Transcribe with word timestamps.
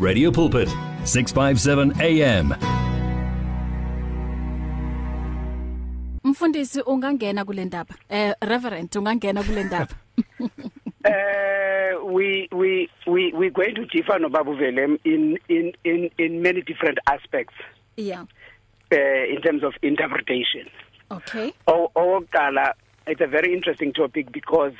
Radio 0.00 0.30
Pulpit 0.30 0.68
657 1.04 1.92
AM 2.00 2.54
Mfundisi 6.24 6.80
ungangena 6.82 7.44
kule 7.44 7.64
ndaba. 7.64 7.94
Eh 8.08 8.34
reverend 8.40 8.96
ungangena 8.96 9.42
kule 9.42 9.64
ndaba. 9.64 9.94
Uh, 10.38 10.46
we 12.14 12.48
we 12.52 12.88
we 13.06 13.32
we're 13.32 13.50
going 13.50 13.74
to 13.74 13.84
differ 13.86 14.18
no 14.20 14.28
Babu 14.28 14.54
Velem 14.56 14.98
in 15.04 15.38
in 15.48 15.72
in 15.84 16.10
in 16.18 16.42
many 16.42 16.62
different 16.62 16.98
aspects 17.06 17.54
Yeah. 17.96 18.22
uh, 18.92 19.34
in 19.34 19.40
terms 19.42 19.62
of 19.64 19.74
interpretation. 19.82 20.66
Okay. 21.10 21.52
O- 21.66 21.90
Owokuqala 21.96 22.72
it's 23.06 23.20
a 23.20 23.26
very 23.26 23.52
interesting 23.54 23.92
topic 23.92 24.30
because 24.32 24.74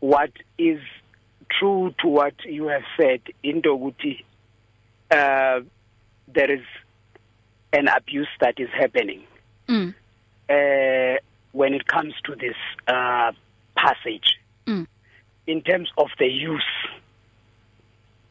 what 0.00 0.30
is 0.58 0.80
true 1.58 1.94
to 2.00 2.08
what 2.08 2.34
you 2.44 2.66
have 2.68 2.84
said 2.96 3.20
into 3.42 3.68
ukuthi 3.76 4.24
uh 5.10 5.60
there 6.34 6.50
is 6.50 6.64
an 7.72 7.88
abuse 7.88 8.28
that 8.40 8.58
is 8.60 8.68
happening 8.70 9.22
Mm. 9.68 9.94
uh 10.48 11.16
when 11.52 11.74
it 11.74 11.86
comes 11.86 12.14
to 12.24 12.34
this 12.36 12.56
uh 12.88 13.32
passage 13.76 14.38
Mm. 14.66 14.86
in 15.46 15.62
terms 15.62 15.88
of 15.98 16.08
the 16.18 16.26
use 16.26 16.72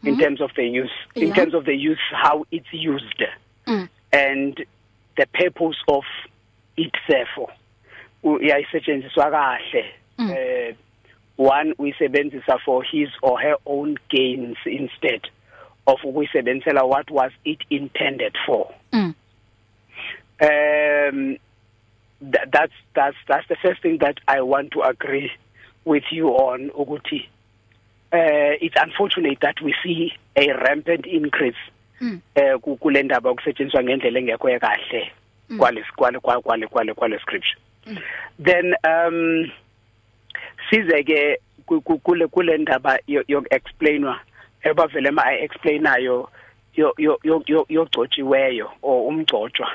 in 0.04 0.16
Mhm. 0.16 0.20
terms 0.24 0.42
of 0.42 0.52
the 0.56 0.64
use 0.82 0.92
in 1.16 1.28
Yeah. 1.28 1.36
terms 1.36 1.54
of 1.54 1.66
the 1.66 1.76
use 1.76 2.00
how 2.12 2.46
it's 2.52 2.74
used 2.74 3.22
Mm. 3.68 3.90
and 4.14 4.66
the 5.18 5.26
purpose 5.34 5.78
of 5.88 6.06
it 6.78 6.94
therefore 7.08 7.52
uyayisetshenziswa 8.24 9.32
kahle 9.32 9.86
Mm. 10.18 10.32
eh 10.38 10.76
one 11.40 11.74
uyisebenzisa 11.78 12.60
for 12.66 12.84
his 12.84 13.10
or 13.22 13.40
her 13.42 13.56
own 13.66 13.98
gains 14.10 14.58
instead 14.66 15.22
of 15.88 16.00
ukuyisebenzisela 16.04 16.84
what 16.84 17.10
was 17.12 17.32
it 17.46 17.60
intended 17.70 18.34
for 18.46 18.68
Mm. 18.94 19.14
um 20.42 21.38
th 22.32 22.36
that's 22.52 22.74
that's 22.94 23.18
that's 23.28 23.48
the 23.48 23.56
first 23.56 23.82
thing 23.82 23.98
that 24.00 24.18
I 24.28 24.42
want 24.42 24.72
to 24.72 24.82
agree 24.82 25.32
with 25.86 26.04
you 26.12 26.28
on 26.30 26.70
ukuthi 26.72 27.28
uh 28.12 28.54
it's 28.62 28.76
unfortunate 28.82 29.40
that 29.42 29.62
we 29.62 29.74
see 29.84 30.14
a 30.36 30.54
rampant 30.54 31.06
increase 31.06 31.58
Mm. 32.02 32.22
eh 32.36 32.58
ku- 32.62 32.78
kule 32.78 33.04
ndaba 33.04 33.30
okusetshenziswa 33.30 33.84
ngendlela 33.84 34.20
engekho 34.20 34.60
kahle 34.60 35.12
kwale 35.58 35.84
kwale 35.96 36.20
kwale 36.20 36.68
kwale 36.68 36.94
kwale 36.94 37.20
scripture 37.20 37.60
then 38.44 38.74
um 38.84 39.52
size 40.70 41.04
ke 41.04 41.38
ku- 41.66 41.82
ku- 41.82 42.00
kule 42.00 42.28
kule 42.28 42.58
ndaba 42.58 43.00
yok 43.08 43.46
explainwa 43.50 44.20
ebavele 44.64 45.12
ma 45.12 45.24
explainayo 45.34 46.30
yo 46.76 46.94
yo 46.98 47.18
yo 47.24 47.66
yogcotshiweyo 47.70 48.70
or 48.82 49.08
umgcotshwa 49.12 49.68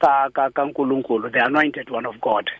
ka 0.00 0.28
ka 0.34 0.50
kaNkuluNkulu 0.50 1.30
the 1.32 1.44
anointed 1.44 1.88
one 1.90 2.06
of 2.06 2.20
God. 2.20 2.50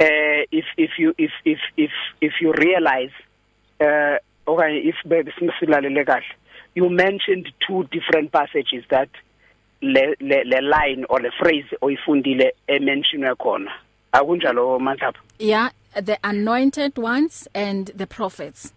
Uh 0.00 0.42
if 0.50 0.64
if 0.76 0.98
you 0.98 1.14
if 1.18 1.30
if 1.44 1.58
if 1.76 1.90
if 2.20 2.32
you 2.40 2.52
realize 2.52 3.12
uh 3.80 4.16
okay 4.48 4.78
if 4.78 4.96
besilalele 5.04 6.04
kahle 6.04 6.24
you 6.74 6.88
mentioned 6.88 7.52
two 7.66 7.84
different 7.92 8.32
passages 8.32 8.84
that 8.88 9.08
le 9.82 10.14
le, 10.20 10.60
line 10.62 11.04
or 11.10 11.20
the 11.20 11.30
phrase 11.38 11.66
oyifundile 11.82 12.52
ementionwe 12.68 13.34
khona. 13.36 13.70
Akunjalo 14.12 14.78
manhlapha 14.78 15.20
Yeah, 15.38 15.70
the 15.94 16.18
anointed 16.24 16.96
ones 16.98 17.48
and 17.54 17.86
the 17.94 18.06
prophets. 18.06 18.72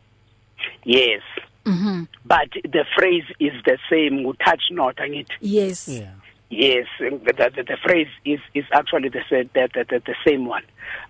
yes 0.83 1.21
Mhm. 1.65 2.07
but 2.25 2.49
the 2.63 2.85
phrase 2.95 3.23
is 3.39 3.53
the 3.65 3.77
same 3.89 4.31
touch 4.45 4.63
not 4.71 4.95
angithi 4.97 5.31
Yes. 5.41 5.87
Yeah. 5.87 6.11
Yes, 6.49 6.85
the, 6.99 7.09
the, 7.55 7.63
the 7.63 7.77
phrase 7.83 8.07
is 8.23 8.39
is 8.53 8.65
actually 8.71 9.09
the 9.09 9.21
the, 9.29 9.49
the, 9.73 9.83
the, 9.89 9.99
the 10.05 10.15
same 10.25 10.45
one. 10.45 10.61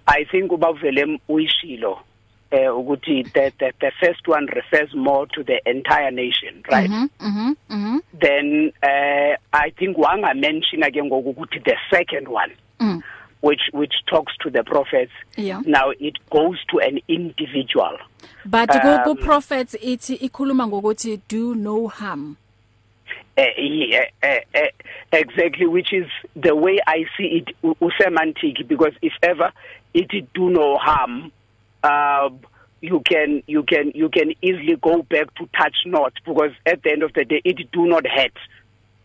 I 0.08 0.23
think 0.32 0.49
ubavele 0.52 1.20
uyishilo 1.30 1.99
eh 2.52 2.70
ukuthi 2.72 3.23
the, 3.33 3.52
the 3.60 3.73
the 3.82 3.92
first 3.99 4.26
one 4.27 4.45
refers 4.48 4.93
more 4.95 5.27
to 5.36 5.43
the 5.43 5.60
entire 5.70 6.10
nation, 6.11 6.64
right? 6.72 6.89
Mhm. 6.89 7.10
Mhm. 7.20 7.55
Mhm. 7.70 7.99
Then 8.17 8.72
uh 8.82 9.36
I 9.52 9.72
think 9.77 9.98
wanga 9.98 10.33
mention 10.33 10.83
again 10.83 11.10
ngokuthi 11.10 11.60
the 11.66 11.76
second 11.92 12.27
one 12.30 12.52
Mm. 12.80 13.04
Which 13.42 13.62
which 13.73 13.94
talks 14.08 14.34
to 14.42 14.50
the 14.50 14.64
prophets. 14.64 15.12
Yeah. 15.36 15.62
Now 15.66 15.92
it 16.00 16.16
goes 16.32 16.58
to 16.72 16.80
an 16.80 17.00
individual. 17.08 17.98
But 18.46 18.70
Um, 18.86 19.04
ku 19.04 19.16
prophets 19.16 19.76
ithi 19.84 20.18
ikhuluma 20.20 20.68
ngokuthi 20.70 21.22
do 21.28 21.56
no 21.56 21.88
harm. 21.88 22.38
uh, 23.38 23.44
yeah, 23.58 24.06
uh, 24.23 24.28
uh, 24.56 24.60
exactly 25.12 25.66
which 25.68 25.92
is 25.94 26.08
the 26.36 26.56
way 26.56 26.80
I 26.88 27.06
see 27.18 27.44
it 27.44 27.56
u- 27.64 27.92
semantic 28.02 28.68
because 28.68 28.94
if 29.02 29.14
ever 29.22 29.52
it 29.94 30.10
do 30.34 30.50
no 30.50 30.78
harm 30.78 31.32
uh, 31.84 32.30
you 32.82 33.02
can 33.02 33.44
you 33.48 33.64
can 33.64 33.92
you 33.94 34.10
can 34.10 34.34
easily 34.42 34.76
go 34.82 35.02
back 35.04 35.34
to 35.36 35.48
touch 35.58 35.76
not 35.86 36.14
because 36.26 36.52
at 36.66 36.82
the 36.84 36.92
end 36.92 37.04
of 37.04 37.14
the 37.14 37.26
day 37.26 37.42
it 37.44 37.70
do 37.72 37.86
not 37.86 38.08
hurt 38.08 38.34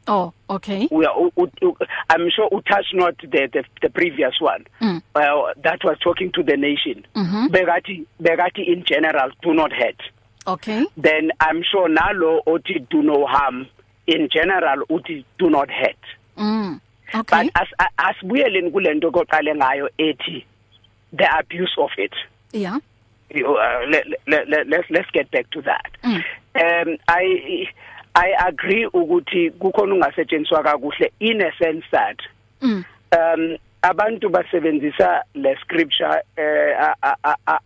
Oh, 0.09 0.33
okay. 0.49 0.89
we 0.91 1.05
are 1.07 1.15
u- 1.37 1.51
u- 1.63 1.77
I'm 2.09 2.31
sure 2.31 2.49
u 2.53 2.63
touch 2.63 2.87
not 2.95 3.17
the, 3.19 3.49
the 3.53 3.65
the 3.83 3.91
previous 3.91 4.35
one 4.41 4.65
Mm. 4.81 5.03
uh, 5.15 5.53
that 5.63 5.85
was 5.85 5.99
talking 6.01 6.33
to 6.33 6.43
the 6.43 6.57
nation 6.57 7.05
Mhm. 7.15 7.49
begati 7.51 8.05
begati 8.21 8.63
in 8.67 8.85
general 8.85 9.31
do 9.43 9.55
not 9.55 9.73
hurt 9.73 10.01
Okay. 10.47 10.87
then 10.97 11.31
I'm 11.41 11.63
sure 11.63 11.89
nalo 11.89 12.41
othi 12.47 12.87
do 12.91 13.03
no 13.03 13.27
harm 13.27 13.67
in 14.07 14.29
general 14.33 14.85
uthi 14.91 15.25
do 15.39 15.51
not 15.51 15.71
hurt 15.71 16.03
Mm. 16.37 16.81
but 17.13 17.21
Okay. 17.33 17.51
as 17.55 17.69
asibuyeleni 17.99 18.71
kulento 18.71 19.11
koqale 19.13 19.55
ngayo 19.55 19.89
ethi 19.99 20.45
the 21.13 21.27
abuse 21.39 21.75
of 21.79 21.91
it 21.99 22.15
Yeah. 22.53 22.79
You, 23.33 23.47
uh, 23.55 23.87
let, 23.89 24.07
let, 24.27 24.49
let, 24.49 24.67
let's 24.69 24.91
let's 24.91 25.11
get 25.13 25.31
back 25.31 25.49
to 25.51 25.63
that 25.63 25.91
Mm. 26.03 26.25
um 26.57 26.97
i 27.07 27.69
i 28.15 28.35
agree 28.47 28.87
ukuthi 28.87 29.51
kukhona 29.51 29.95
ungasetshenziswa 29.95 30.63
kakuhle 30.63 31.13
in 31.21 31.43
a 31.43 31.53
sense 31.59 31.87
that 31.91 32.19
Mm. 32.63 32.85
um 33.13 33.57
abantu 33.83 34.29
basebenzisa 34.29 35.25
le 35.35 35.57
scripture 35.57 36.23
eh 36.37 36.77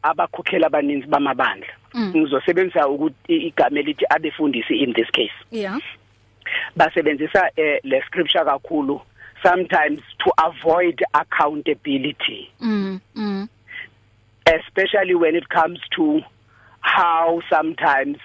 abakhokhela 0.03 0.67
abaninzi 0.67 1.07
bamabandla 1.07 1.69
Mm. 1.95 2.13
ngizosebenzisa 2.17 2.89
ukuthi 2.89 3.37
igama 3.37 3.81
elithi 3.81 4.05
abefundisi 4.11 4.75
in 4.77 4.93
this 4.95 5.11
case 5.11 5.35
Yeah. 5.51 5.81
basebenzisa 6.77 7.51
eh, 7.57 7.81
le 7.83 8.03
scripture 8.07 8.45
kakhulu 8.45 9.01
sometimes 9.43 10.01
to 10.19 10.31
avoid 10.37 11.03
accountability 11.13 12.51
Mm. 12.61 13.01
Mm. 13.15 13.49
especially 14.47 15.15
when 15.15 15.35
it 15.37 15.49
comes 15.49 15.81
to 15.97 16.23
how 16.81 17.43
sometimes 17.51 18.19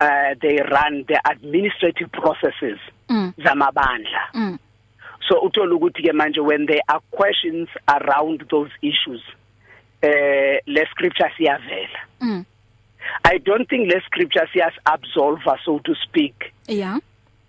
uh, 0.00 0.34
they 0.40 0.56
run 0.56 1.04
the 1.04 1.20
administrative 1.30 2.10
processes 2.12 2.78
Mm. 3.08 3.32
zamabandla 3.38 4.20
Mm. 4.34 4.58
so 5.28 5.40
uthola 5.40 5.74
ukuthi 5.74 6.02
ke 6.02 6.12
manje 6.12 6.40
when 6.40 6.66
there 6.66 6.82
are 6.88 7.00
questions 7.10 7.68
around 7.86 8.44
those 8.50 8.70
issues 8.82 9.22
eh 10.02 10.60
le 10.66 10.86
scripture 10.90 11.30
siyavela 11.36 11.98
Mm. 12.20 12.44
i 13.24 13.38
don't 13.38 13.68
think 13.68 13.92
le 13.92 14.00
scripture 14.00 14.46
siyas 14.52 14.72
absolve 14.84 15.42
so 15.64 15.78
to 15.78 15.94
speak 15.94 16.34
Yeah. 16.68 16.98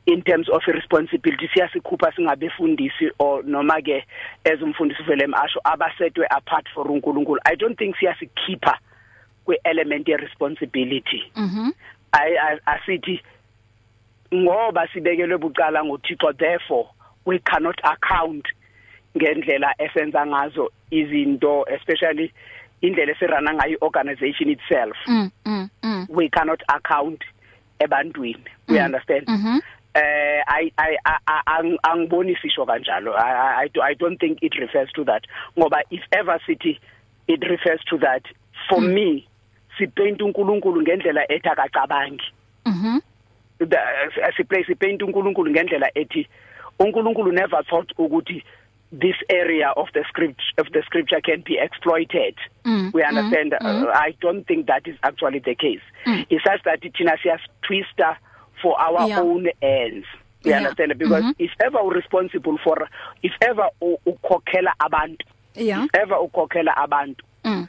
in 0.05 0.21
terms 0.21 0.49
of 0.49 0.63
responsibility 0.67 1.47
siyasikhupha 1.53 2.11
singabefundisi 2.15 3.11
or 3.19 3.43
noma 3.43 3.81
ke 3.81 4.03
as 4.45 4.61
umfundisi 4.61 5.03
vele 5.03 5.23
emasho 5.23 5.59
abasetwe 5.63 6.25
apart 6.29 6.65
for 6.73 6.91
uNkulunkulu 6.91 7.39
i 7.45 7.55
don't 7.55 7.77
think 7.77 7.95
siyasikhipha 7.99 8.77
kwe 9.45 9.59
element 9.63 10.07
ye 10.07 10.17
responsibility 10.17 11.23
Mhm. 11.35 11.67
i 11.67 11.71
I- 11.71 11.73
asithi 12.65 13.21
ngoba 14.33 14.87
sibekelwe 14.94 15.38
bucala 15.38 15.83
ngoThixo 15.83 16.33
therefore 16.38 16.88
we 17.25 17.39
cannot 17.39 17.79
account 17.83 18.45
ngendlela 19.17 19.73
esenza 19.77 20.25
ngazo 20.25 20.71
izinto 20.91 21.65
especially 21.69 22.31
indlela 22.81 23.11
esirana 23.11 23.53
ngayo 23.53 23.77
organization 23.81 24.50
itself 24.50 24.95
Mm. 25.07 25.31
Mm. 25.45 25.69
Mm. 25.83 26.06
we 26.09 26.29
cannot 26.29 26.61
account 26.67 27.21
ebantwini 27.79 28.45
we 28.67 28.77
Mm. 28.79 28.85
understand 28.85 29.27
Mhm. 29.27 29.59
eh 29.95 30.44
i 30.47 30.71
i 30.77 30.97
I- 31.05 31.41
ang- 31.45 31.79
angiboni 31.83 32.35
sisho 32.35 32.65
kanjalo 32.65 33.15
I, 33.17 33.31
I 33.31 33.63
I 33.63 33.67
do- 33.69 33.81
i 33.81 33.95
don't 33.95 34.19
think 34.19 34.44
it 34.44 34.53
refers 34.55 34.91
to 34.94 35.03
that 35.05 35.23
ngoba 35.57 35.81
if 35.89 36.01
ever 36.12 36.39
city 36.45 36.79
it 37.27 37.44
refers 37.44 37.81
to 37.85 37.97
that 37.97 38.23
for 38.69 38.79
Mm. 38.81 38.94
me 38.94 39.27
sipaint 39.79 40.21
uNkulunkulu 40.21 40.81
ngendlela 40.81 41.23
ethi 41.31 41.49
akacabangi 41.49 42.27
Mhm. 42.65 42.99
siplay 44.37 44.63
sipaint 44.65 45.01
uNkulunkulu 45.01 45.51
ngendlela 45.51 45.89
ethi 45.95 46.27
uNkulunkulu 46.79 47.31
never 47.31 47.63
thought 47.65 47.91
ukuthi 47.97 48.43
this 48.99 49.15
area 49.29 49.71
of 49.75 49.87
the 49.93 50.03
script 50.09 50.41
of 50.57 50.67
the 50.71 50.81
scripture 50.83 51.21
can 51.21 51.41
be 51.43 51.57
exploited 51.57 52.35
Mm, 52.65 52.91
we 52.93 53.03
understand 53.03 53.53
mm, 53.61 53.83
uh, 53.83 53.91
i 53.95 54.11
don't 54.21 54.47
think 54.47 54.65
that 54.67 54.87
is 54.87 54.95
actually 55.03 55.39
the 55.39 55.55
case 55.55 55.81
Mm. 56.05 56.25
it's 56.29 56.43
just 56.43 56.63
that 56.63 56.81
thina 56.81 57.17
siyas 57.21 57.41
twister 57.61 58.17
for 58.61 58.75
our 58.81 59.07
Yeah. 59.07 59.21
own 59.21 59.47
ends 59.61 60.07
you 60.43 60.51
Yeah. 60.51 60.57
understand 60.57 60.97
because 60.97 61.23
Mhm. 61.25 61.35
if 61.39 61.51
ever 61.59 61.79
u 61.83 61.89
responsible 61.89 62.57
for 62.57 62.87
if 63.23 63.33
ever 63.41 63.69
ukhokhela 64.05 64.73
abantu 64.79 65.25
yeah 65.55 65.83
if 65.85 65.95
ever 65.95 66.17
ukhokhela 66.17 66.73
abantu 66.77 67.25
mm. 67.43 67.67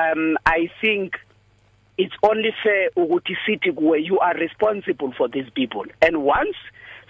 um 0.00 0.36
i 0.44 0.70
think 0.80 1.12
it's 1.96 2.14
only 2.22 2.52
fair 2.62 2.90
ukuthi 2.96 3.36
sithi 3.46 3.72
kuwe 3.72 4.02
you 4.02 4.20
are 4.20 4.38
responsible 4.38 5.12
for 5.12 5.30
these 5.30 5.50
people. 5.54 5.84
And 6.02 6.16
once 6.16 6.56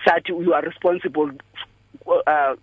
sathi 0.07 0.29
you 0.29 0.55
are 0.55 0.63
responsible 0.63 1.31
uh 2.07 2.55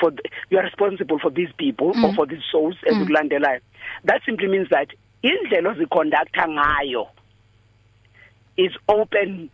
for 0.00 0.10
the, 0.10 0.22
you 0.50 0.58
are 0.58 0.64
responsible 0.64 1.18
for 1.18 1.30
these 1.30 1.52
people 1.58 1.92
mm. 1.92 2.04
or 2.04 2.14
for 2.14 2.26
these 2.26 2.44
souls 2.50 2.76
ezikulandelayo 2.84 3.60
that 4.04 4.22
simply 4.24 4.48
means 4.48 4.68
that 4.70 4.88
indlela 5.22 5.70
oziconducta 5.70 6.48
ngayo 6.48 7.08
is 8.56 8.72
open 8.88 9.50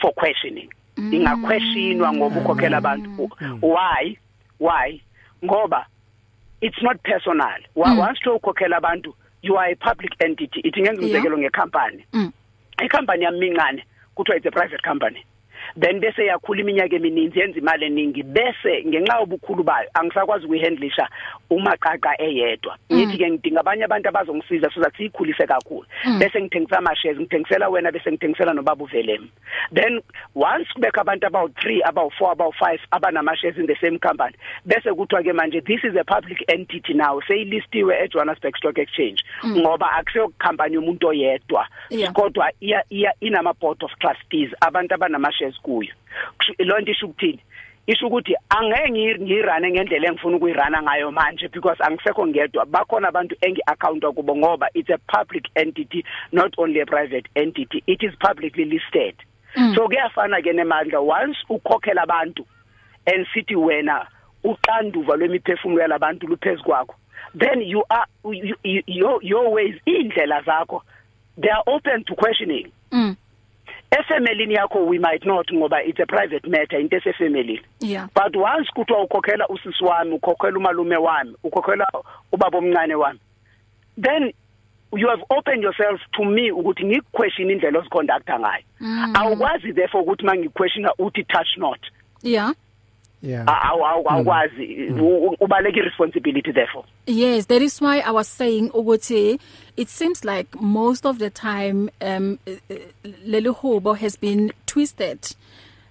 for 0.00 0.12
questioning. 0.12 0.68
Ingaquestionwa 0.96 2.12
ngoba 2.12 2.40
ukhokhela 2.40 2.76
abantu. 2.76 3.30
Why? 3.60 4.16
Why? 4.58 5.00
Ngoba 5.44 5.84
it's 6.60 6.82
not 6.82 7.02
personal. 7.02 7.60
Wa- 7.74 7.94
once 7.94 8.18
to 8.20 8.30
ukhokhela 8.38 8.76
abantu 8.76 9.14
you 9.42 9.56
are 9.58 9.72
a 9.72 9.76
public 9.76 10.12
entity 10.18 10.60
ithi 10.60 10.80
ngenza 10.82 11.02
Yeah. 11.02 11.10
umzekelo 11.14 11.38
ngecompany 11.38 12.04
Mm. 12.12 12.32
icompany 12.84 13.24
yami 13.24 13.38
mincane 13.38 13.84
kuthiwa 14.14 14.36
it's 14.36 14.46
a 14.46 14.50
private 14.50 14.82
company 14.88 15.24
then 15.80 16.00
bese 16.00 16.26
yakhula 16.26 16.60
iminyaka 16.60 16.96
emininzi 16.96 17.38
yenza 17.40 17.58
imali 17.58 17.86
eningi. 17.86 18.22
Bese 18.22 18.84
ngenxa 18.86 19.18
yobukhulu 19.20 19.62
bayo 19.62 19.88
angisakwazi 19.94 20.46
ukuyihandlisha 20.46 21.08
umaqaqa 21.50 22.20
eyedwa. 22.22 22.76
Ngithi 22.92 23.18
ke 23.18 23.30
ngidinga 23.30 23.60
abanye 23.60 23.84
abantu 23.84 24.08
abazongisiza 24.08 24.70
so 24.74 24.80
that 24.80 24.96
siyikhulise 24.96 25.46
kakhulu. 25.46 25.86
Bese 26.18 26.40
ngithengisa 26.40 26.78
ama 26.78 26.96
shares 26.96 27.18
ngithengisela 27.18 27.68
wena 27.68 27.92
bese 27.92 28.10
ngithengisela 28.12 28.54
nobaba 28.54 28.84
uvelem. 28.84 29.28
Then 29.72 30.00
once 30.34 30.68
kubekho 30.74 31.00
abantu 31.00 31.26
abawu 31.26 31.48
3 31.48 31.80
abawu 31.88 32.10
4 32.20 32.32
abawu 32.32 32.52
5 32.60 32.78
abanama 32.90 33.36
shares 33.36 33.56
in 33.58 33.66
the 33.66 33.76
same 33.80 33.98
company 33.98 34.34
bese 34.66 34.92
kuthiwa 34.92 35.22
ke 35.22 35.32
manje 35.32 35.60
this 35.64 35.84
is 35.84 35.96
a 35.96 36.04
public 36.04 36.44
entity 36.48 36.94
now 36.94 37.20
seyilistiwe 37.28 37.94
eJohannesburg 38.04 38.56
Stock 38.56 38.78
Exchange. 38.78 39.22
Ngoba 39.46 39.92
akuseyo 39.92 40.28
company 40.38 40.74
yomuntu 40.74 41.08
oyedwa 41.08 41.66
Yeah. 41.90 42.12
kodwa 42.12 42.50
iya 42.60 42.82
iya 42.90 43.12
inama 43.20 43.52
board 43.52 43.84
of 43.84 43.90
trustees 43.98 44.50
abantu 44.60 44.94
abanama 44.94 45.32
shares 45.32 45.54
kuyo 45.62 45.92
Kusho- 46.38 46.64
lonto 46.64 46.90
isho 46.92 47.06
ukuthini? 47.06 47.40
Isho 47.86 48.06
ukuthi 48.06 48.34
angeke 48.48 48.90
ngi- 48.90 49.20
ngirane 49.20 49.70
ngendlela 49.70 50.06
engifuna 50.08 50.36
ukuyirana 50.36 50.82
ngayo 50.82 51.10
manje 51.12 51.48
because 51.48 51.78
angisekho 51.84 52.26
ngedwa. 52.26 52.64
Bakhona 52.66 53.08
abantu 53.08 53.36
engi 53.40 53.60
accountwa 53.66 54.12
kubo 54.12 54.36
ngoba 54.36 54.68
it's 54.74 54.90
a 54.90 54.98
public 54.98 55.44
entity 55.54 56.04
not 56.32 56.52
only 56.58 56.80
a 56.80 56.86
private 56.86 57.28
entity. 57.34 57.82
It 57.86 58.02
is 58.02 58.12
publicly 58.18 58.64
listed. 58.64 59.14
So 59.74 59.88
kuyafana 59.88 60.42
ke 60.42 60.52
nemandla. 60.52 61.00
Once 61.00 61.36
ukhokhela 61.48 62.02
abantu 62.02 62.44
and 63.06 63.26
sithi 63.32 63.54
wena 63.54 64.06
uqanduva 64.44 65.16
lwemiphefumulo 65.16 65.82
yalabantu 65.82 66.26
luphezulu 66.26 66.64
kwakho 66.64 66.94
then 67.38 67.60
you 67.62 67.84
are 67.90 68.06
you, 68.24 68.56
you, 68.64 68.82
your 68.86 69.18
your 69.22 69.50
ways 69.52 69.74
indlela 69.86 70.42
zakho 70.44 70.82
they 71.38 71.50
are 71.50 71.62
open 71.66 72.02
to 72.04 72.14
questioning. 72.14 72.70
Mm. 72.92 73.16
Efamilini 74.00 74.54
yakho 74.54 74.86
we 74.86 74.98
might 74.98 75.24
not 75.26 75.46
ngoba 75.52 75.82
it's 75.84 76.00
a 76.00 76.06
private 76.06 76.46
matter 76.48 76.78
into 76.80 76.96
esefamily 76.96 77.60
yeah. 77.80 78.08
But 78.14 78.36
once 78.36 78.68
kuthiwa 78.74 79.02
ukhokhela 79.02 79.48
usisi 79.48 79.84
wami 79.84 80.12
ukhokhela 80.14 80.58
umalume 80.58 80.96
wami 80.96 81.34
ukhokhela 81.44 81.86
ubaba 82.32 82.58
omncane 82.58 82.94
wami 82.94 83.18
then 84.02 84.32
you 84.96 85.08
have 85.08 85.22
opened 85.30 85.62
yourself 85.62 86.00
to 86.12 86.24
me 86.24 86.50
ukuthi 86.50 86.84
ngikuquestion 86.84 87.50
indlela 87.50 87.78
oziconducta 87.78 88.38
ngayo. 88.38 88.62
Awukwazi 89.14 89.72
therefore 89.72 90.02
ukuthi 90.04 90.24
mangiquestiona 90.24 90.92
uthi 90.98 91.24
touch 91.24 91.56
not. 91.58 91.80
Yeah. 92.22 92.44
yeah 92.44 92.52
awu 92.52 92.54
awu- 92.54 92.65
awukwazi 93.46 94.90
U- 94.90 95.26
u- 95.28 95.36
ubaleka 95.40 95.80
responsibility 95.80 96.52
therefore. 96.52 96.84
Yes, 97.06 97.46
that 97.46 97.62
is 97.62 97.80
why 97.80 98.00
I 98.00 98.10
was 98.10 98.28
saying 98.28 98.70
ukuthi 98.70 99.38
it 99.76 99.88
seems 99.88 100.24
like 100.24 100.48
most 100.60 101.04
of 101.06 101.18
the 101.18 101.30
time 101.30 101.90
um 102.00 102.38
leli 103.26 103.48
hubo 103.54 103.94
has 103.96 104.16
been 104.16 104.52
twisted 104.66 105.18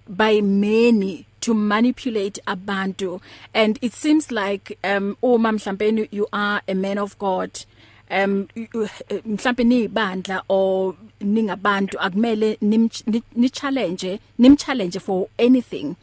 by 0.08 0.40
many 0.40 1.26
to 1.40 1.54
manipulate 1.54 2.38
abantu. 2.46 3.20
And 3.54 3.78
it 3.82 3.92
seems 3.92 4.30
like 4.32 4.78
um 4.84 5.16
uma 5.22 5.52
mhlawumbe 5.52 6.08
you 6.12 6.26
are 6.32 6.60
a 6.68 6.74
man 6.74 6.98
of 6.98 7.16
God 7.18 7.50
um 8.10 8.48
mhlawumbe 9.24 9.64
nibandla 9.64 10.42
or 10.48 10.94
ningabantu 11.20 11.98
akumele 11.98 12.56
nim- 12.60 13.22
ni 13.34 13.48
challenge 13.48 14.18
nim 14.38 14.56
challenge 14.56 14.98
for 15.00 15.28
anything. 15.38 15.96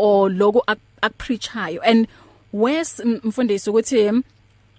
Or 0.00 0.30
logo 0.30 0.62
akupreachayo 1.02 1.80
and 1.84 2.06
where's 2.52 3.00
m- 3.00 3.20
mfundisi 3.24 3.70
ukuthi 3.70 4.08
um, 4.08 4.22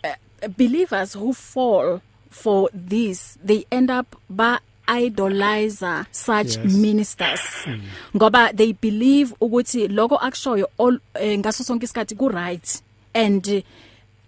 uh, 0.03 0.47
believers 0.57 1.13
who 1.15 1.33
fall 1.33 1.99
for 2.29 2.69
this 2.89 3.37
they 3.45 3.65
end 3.71 3.91
up 3.91 4.15
ba 4.29 4.59
idolizer 4.87 6.05
such 6.11 6.57
Yes. 6.57 6.73
ministers. 6.75 7.41
Ngoba 8.15 8.53
they 8.55 8.73
believe 8.73 9.33
ukuthi 9.41 9.87
lokho 9.87 10.17
akushoyo 10.17 10.67
all 10.79 10.99
eh, 11.13 11.37
ngaso 11.39 11.63
sonke 11.63 11.85
isikhathi 11.85 12.15
ku 12.15 12.29
right 12.29 12.81
and 13.13 13.47
eh, 13.47 13.63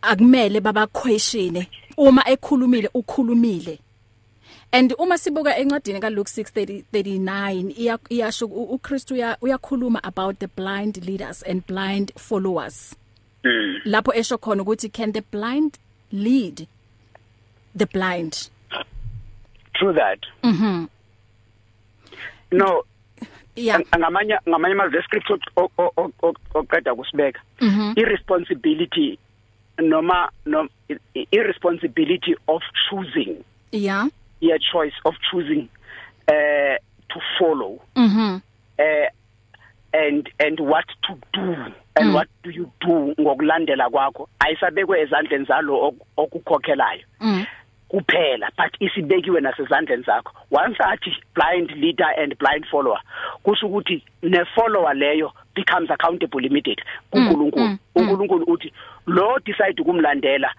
akumele 0.02 0.62
baba 0.62 0.88
question 0.88 1.66
uma 1.98 2.24
ekhulumile 2.26 2.90
ukhulumile. 2.94 3.80
And 4.74 4.94
uma 5.00 5.16
sibuka 5.18 5.56
encwadini 5.58 6.02
ka 6.02 6.10
Luke 6.10 6.30
6:39 6.30 7.74
iya- 7.78 8.00
iyasho 8.10 8.46
u- 8.46 8.74
uKristu 8.76 9.14
uya- 9.14 9.38
uyakhuluma 9.42 10.00
about 10.04 10.40
the 10.40 10.48
blind 10.48 11.06
leaders 11.06 11.44
and 11.44 11.66
blind 11.68 12.12
followers. 12.18 12.96
Lapho 13.86 14.12
esho 14.14 14.38
khona 14.38 14.64
ukuthi 14.64 14.92
can 14.92 15.12
the 15.12 15.22
blind 15.22 15.78
lead 16.12 16.68
the 17.76 17.86
blind? 17.86 18.50
True 19.76 19.94
that. 19.94 20.20
Mhm 20.44 20.88
no 22.52 22.84
yeah. 23.56 23.78
Ang- 23.78 24.00
ngamanye 24.00 24.38
ngamanye 24.48 24.74
ama 24.74 25.02
scripture 25.04 25.38
oqeda 26.54 26.96
kusibeka 26.96 27.40
mhm 27.62 27.94
irresponsibility 27.98 29.18
noma 29.80 30.30
no 30.46 30.68
i- 30.90 31.28
irresponsibility 31.32 32.36
of 32.48 32.62
choosing. 32.90 33.44
Yeah. 33.72 34.08
Your 34.44 34.60
choice 34.60 34.94
of 35.06 35.16
choosing 35.32 35.68
uh 36.28 36.78
to 37.10 37.20
follow. 37.40 37.80
Mhm 37.96 38.42
uh 38.80 39.08
and 39.94 40.30
and 40.40 40.60
what 40.60 40.86
to 41.04 41.14
do 41.34 41.56
and 41.96 42.10
Mm. 42.10 42.14
what 42.16 42.28
do 42.44 42.50
you 42.50 42.72
do 42.82 43.14
ngokulandela 43.20 43.90
kwakho? 43.90 44.30
Ayisabekwe 44.40 45.02
ezandleni 45.02 45.46
zalo 45.46 45.76
ok- 45.88 46.06
okukhokhelayo 46.18 47.04
mhm 47.22 47.46
kuphela 47.90 48.50
but 48.58 48.74
isibekiwe 48.82 49.42
nasezandleni 49.42 50.04
zakho. 50.04 50.32
Once 50.52 50.78
athi 50.80 51.12
blind 51.36 51.72
leader 51.72 52.10
and 52.18 52.36
blind 52.40 52.66
follower 52.72 53.00
kusho 53.44 53.68
ukuthi 53.68 54.04
ne 54.24 54.46
follower 54.56 54.96
leyo 54.96 55.32
becomes 55.56 55.92
accountable 55.92 56.46
immediately. 56.46 56.84
kuNkulunkulu 57.12 57.66
mm, 57.68 57.78
uNkulunkulu 57.96 58.46
uthi 58.48 58.74
lo 59.08 59.38
decide 59.46 59.82
ukumlandela 59.82 60.52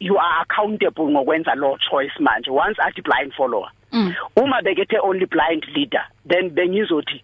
you 0.00 0.18
are 0.18 0.42
accountable 0.42 1.04
ngokwenza 1.10 1.54
law 1.54 1.76
choice 1.90 2.12
manje 2.20 2.50
once 2.50 2.78
athi 2.82 3.02
blind 3.02 3.32
follower 3.34 3.70
Mm. 3.92 4.14
uma 4.36 4.62
bekethe 4.62 4.98
only 5.02 5.26
blind 5.26 5.64
leader 5.76 6.04
then 6.28 6.50
bengizothi 6.50 7.22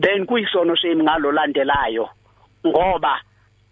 then 0.00 0.26
kuyisono 0.26 0.74
shame 0.76 1.02
ngalolandelayo 1.02 2.08
ngoba 2.66 3.20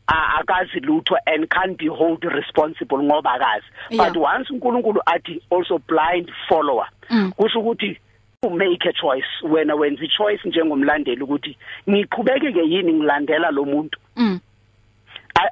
a- 0.07 0.39
akazi 0.41 0.81
lutho 0.81 1.17
and 1.27 1.49
can't 1.51 1.77
be 1.79 1.89
hold 1.89 2.25
responsible 2.25 2.99
ngoba 2.99 3.33
akazi 3.33 3.67
Yeah. 3.91 4.07
but 4.13 4.17
once 4.17 4.51
uNkulunkulu 4.51 5.01
athi 5.07 5.43
also 5.51 5.79
blind 5.79 6.31
follower 6.49 6.89
Mm. 7.11 7.33
kusho 7.37 7.61
ukuthi 7.61 7.99
u 8.43 8.51
make 8.51 8.89
a 8.89 8.93
choice 8.93 9.27
wena 9.43 9.75
wenza 9.75 10.05
i 10.05 10.09
choice 10.09 10.49
njengomlandeli 10.49 11.23
ukuthi 11.23 11.57
ngiqhubekeke 11.91 12.61
yini 12.63 12.93
ngilandela 12.93 13.51
lo 13.51 13.65
muntu 13.65 13.99
mhm 14.17 14.37
A- 14.37 14.41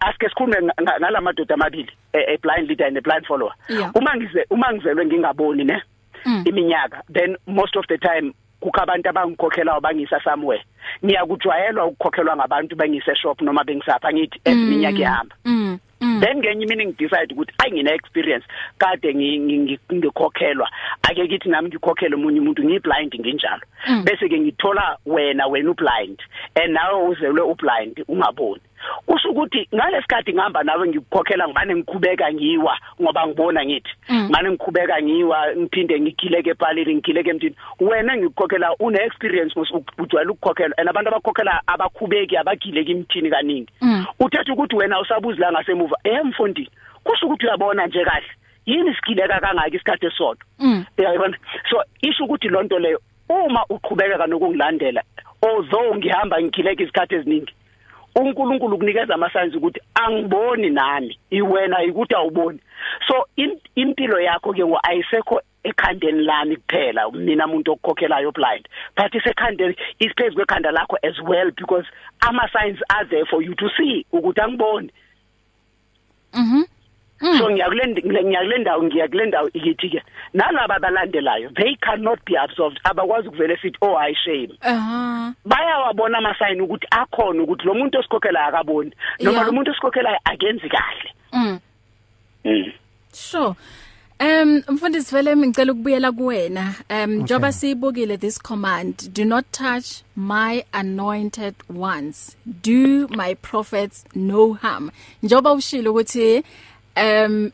asike 0.00 0.28
sikhulume 0.28 0.72
ngalamadoda 0.82 1.54
amabili 1.54 1.92
a 2.14 2.18
a 2.18 2.36
blind 2.38 2.68
leader 2.68 2.86
and 2.86 2.98
a 2.98 3.00
blind 3.00 3.26
follower. 3.26 3.52
Uma 3.94 4.16
ngize 4.16 4.46
uma 4.50 4.72
ngizelwe 4.72 5.06
ngingaboni 5.06 5.64
ne? 5.64 5.82
Mm. 6.24 6.42
iminyaka 6.46 7.02
then 7.12 7.36
most 7.46 7.76
of 7.76 7.86
the 7.88 7.98
time 7.98 8.32
kukho 8.60 8.80
abantu 8.82 9.08
abangikhokhelayo 9.08 9.80
bangisa 9.80 10.20
somewhere. 10.24 10.64
Ngiyakujwayelwa 11.04 11.86
ukukhokhelwa 11.86 12.36
ngabantu 12.36 12.76
bengise 12.76 13.14
shop 13.16 13.40
noma 13.42 13.64
bengisapha 13.64 14.12
ngithi 14.12 14.40
eminyaka 14.44 14.98
ihamba 14.98 15.36
mhm 15.44 15.76
mhm 16.00 16.20
then 16.20 16.38
ngenye 16.38 16.64
imini 16.64 16.86
ngidecide 16.86 17.34
ukuthi 17.34 17.52
ayi 17.58 17.72
ngine 17.72 17.90
experience 17.94 18.46
kade 18.78 19.12
ngi- 19.14 19.38
ngi- 19.40 19.58
ngi- 19.58 19.94
ngikhokhelwa 19.94 20.68
ake 21.02 21.26
kithi 21.28 21.48
nami 21.48 21.68
ngikhokhele 21.68 22.14
umunye 22.16 22.40
umuntu 22.40 22.64
ngiblind 22.64 23.14
nginjalo. 23.20 23.62
Mm. 23.88 24.04
bese 24.04 24.28
ke 24.28 24.40
ngithola 24.40 24.98
wena 25.06 25.46
wena 25.46 25.70
ublind. 25.70 26.18
And 26.54 26.72
nawe 26.72 27.08
uzelwe 27.08 27.40
ublind 27.40 28.04
ungaboni. 28.08 28.60
Kusho 29.06 29.30
ukuthi 29.30 29.68
ngalesikhathi 29.74 30.32
ngihamba 30.32 30.62
nawe 30.62 30.88
ngikukhokhela 30.88 31.48
ngibane 31.48 31.74
ngikhubeka 31.74 32.32
ngiwa 32.32 32.78
ngoba 33.02 33.26
ngibona 33.26 33.64
ngithi 33.64 33.92
ngane 34.12 34.50
ngikhubeka 34.50 35.02
ngiwa 35.02 35.38
ngiphinde 35.56 36.00
ngigileke 36.00 36.50
epalini 36.50 36.94
ngigileke 36.94 37.30
emthini. 37.30 37.56
Wena 37.80 38.16
ngikukhokhela 38.16 38.74
une 38.80 38.98
experience 39.06 39.54
ujwayele 39.98 40.30
ukukhokhela 40.30 40.74
and 40.78 40.88
abantu 40.88 41.08
abakhokhela 41.08 41.62
abakhubeki 41.66 42.36
abagileki 42.36 42.92
emthini 42.92 43.30
kaningi. 43.30 43.72
Uthetha 44.20 44.52
ukuthi 44.52 44.76
wena 44.76 45.00
usabuzi 45.00 45.40
la 45.40 45.52
ngasemuva. 45.52 45.96
Eh 46.04 46.24
mfondini 46.24 46.70
kusho 47.04 47.26
ukuthi 47.26 47.46
uyabona 47.46 47.86
nje 47.86 48.04
kahle. 48.04 48.26
Yini 48.66 48.94
sigileka 48.94 49.40
kangaka 49.40 49.76
isikhathi 49.76 50.06
esodwa 50.06 50.44
uyabona 50.98 51.36
so 51.70 51.82
isho 52.02 52.24
ukuthi 52.24 52.48
lonto 52.48 52.78
leyo 52.78 53.00
uma 53.28 53.64
uqhubekeka 53.70 54.26
nokungilandela 54.26 55.02
although 55.42 55.96
ngihamba 55.96 56.42
ngigileka 56.42 56.82
isikhathi 56.82 57.14
eziningi 57.14 57.54
uNkulunkulu 58.16 58.78
kunikeza 58.78 59.14
ama-signs 59.14 59.54
ukuthi 59.54 59.80
angiboni 59.94 60.70
nami 60.70 61.18
iwena 61.30 61.84
ukuthi 61.84 62.14
awuboni. 62.14 62.60
So 63.08 63.26
impilo 63.74 64.20
yakho 64.20 64.52
ke 64.52 64.64
ngo 64.64 64.78
ayisekho 64.82 65.40
ekhandeni 65.64 66.24
lami 66.24 66.56
kuphela 66.56 67.10
mina 67.10 67.46
umuntu 67.46 67.72
okukhokhelayo 67.72 68.32
blind. 68.32 68.68
But 68.96 69.14
isekhandeni 69.14 69.76
isiphezulu 69.98 70.46
kwekhanda 70.46 70.70
lakho 70.70 70.96
as 71.02 71.20
well 71.20 71.50
because 71.50 71.84
ama 72.20 72.48
signs 72.52 72.78
are 72.90 73.04
there 73.04 73.26
for 73.26 73.42
you 73.42 73.54
to 73.54 73.68
see 73.76 74.06
ukuthi 74.12 74.40
angiboni. 74.40 74.90
Mhm. 76.32 76.56
Mm. 76.56 76.64
So 77.20 77.50
ngiyakulenda 77.50 78.02
ngiyakulenda 78.02 78.82
ngiyakulenda 78.82 79.42
ikithi 79.54 79.88
ke 79.88 80.02
nalabo 80.34 80.74
abalandelayo 80.74 81.50
they 81.54 81.76
cannot 81.76 82.18
be 82.26 82.38
absorbed 82.38 82.80
abakwazi 82.84 83.28
kuvele 83.28 83.56
sithi 83.56 83.78
oh 83.80 83.96
i 83.96 84.14
shame 84.14 84.58
aha 84.62 85.32
bayawabona 85.44 86.18
ama 86.18 86.34
sign 86.38 86.60
ukuthi 86.60 86.86
akhona 86.90 87.42
ukuthi 87.42 87.66
lo 87.66 87.74
muntu 87.74 87.98
osikhokhela 87.98 88.46
akaboni 88.46 88.92
noma 89.20 89.44
lo 89.44 89.52
muntu 89.52 89.70
osikhokhelayo 89.70 90.18
akenzi 90.24 90.68
kahle 90.68 91.10
mm 91.32 91.58
mm. 92.44 92.72
Sure. 93.16 93.56
Um 94.20 94.62
mfundisi 94.68 95.14
vele 95.14 95.36
ngicela 95.36 95.72
ukubuyela 95.72 96.12
kuwena. 96.12 96.74
Um 96.90 97.12
njoba 97.12 97.52
siyibukile 97.52 98.16
this 98.18 98.38
command, 98.38 99.12
do 99.12 99.24
not 99.24 99.44
touch 99.52 100.02
my 100.16 100.64
anointed 100.72 101.54
ones. 101.68 102.36
Do 102.62 103.08
my 103.08 103.34
prophets 103.34 104.04
no 104.14 104.52
harm. 104.54 104.90
Njoba 105.22 105.52
ushilo 105.52 105.90
ukuthi 105.90 106.42
um 106.96 107.50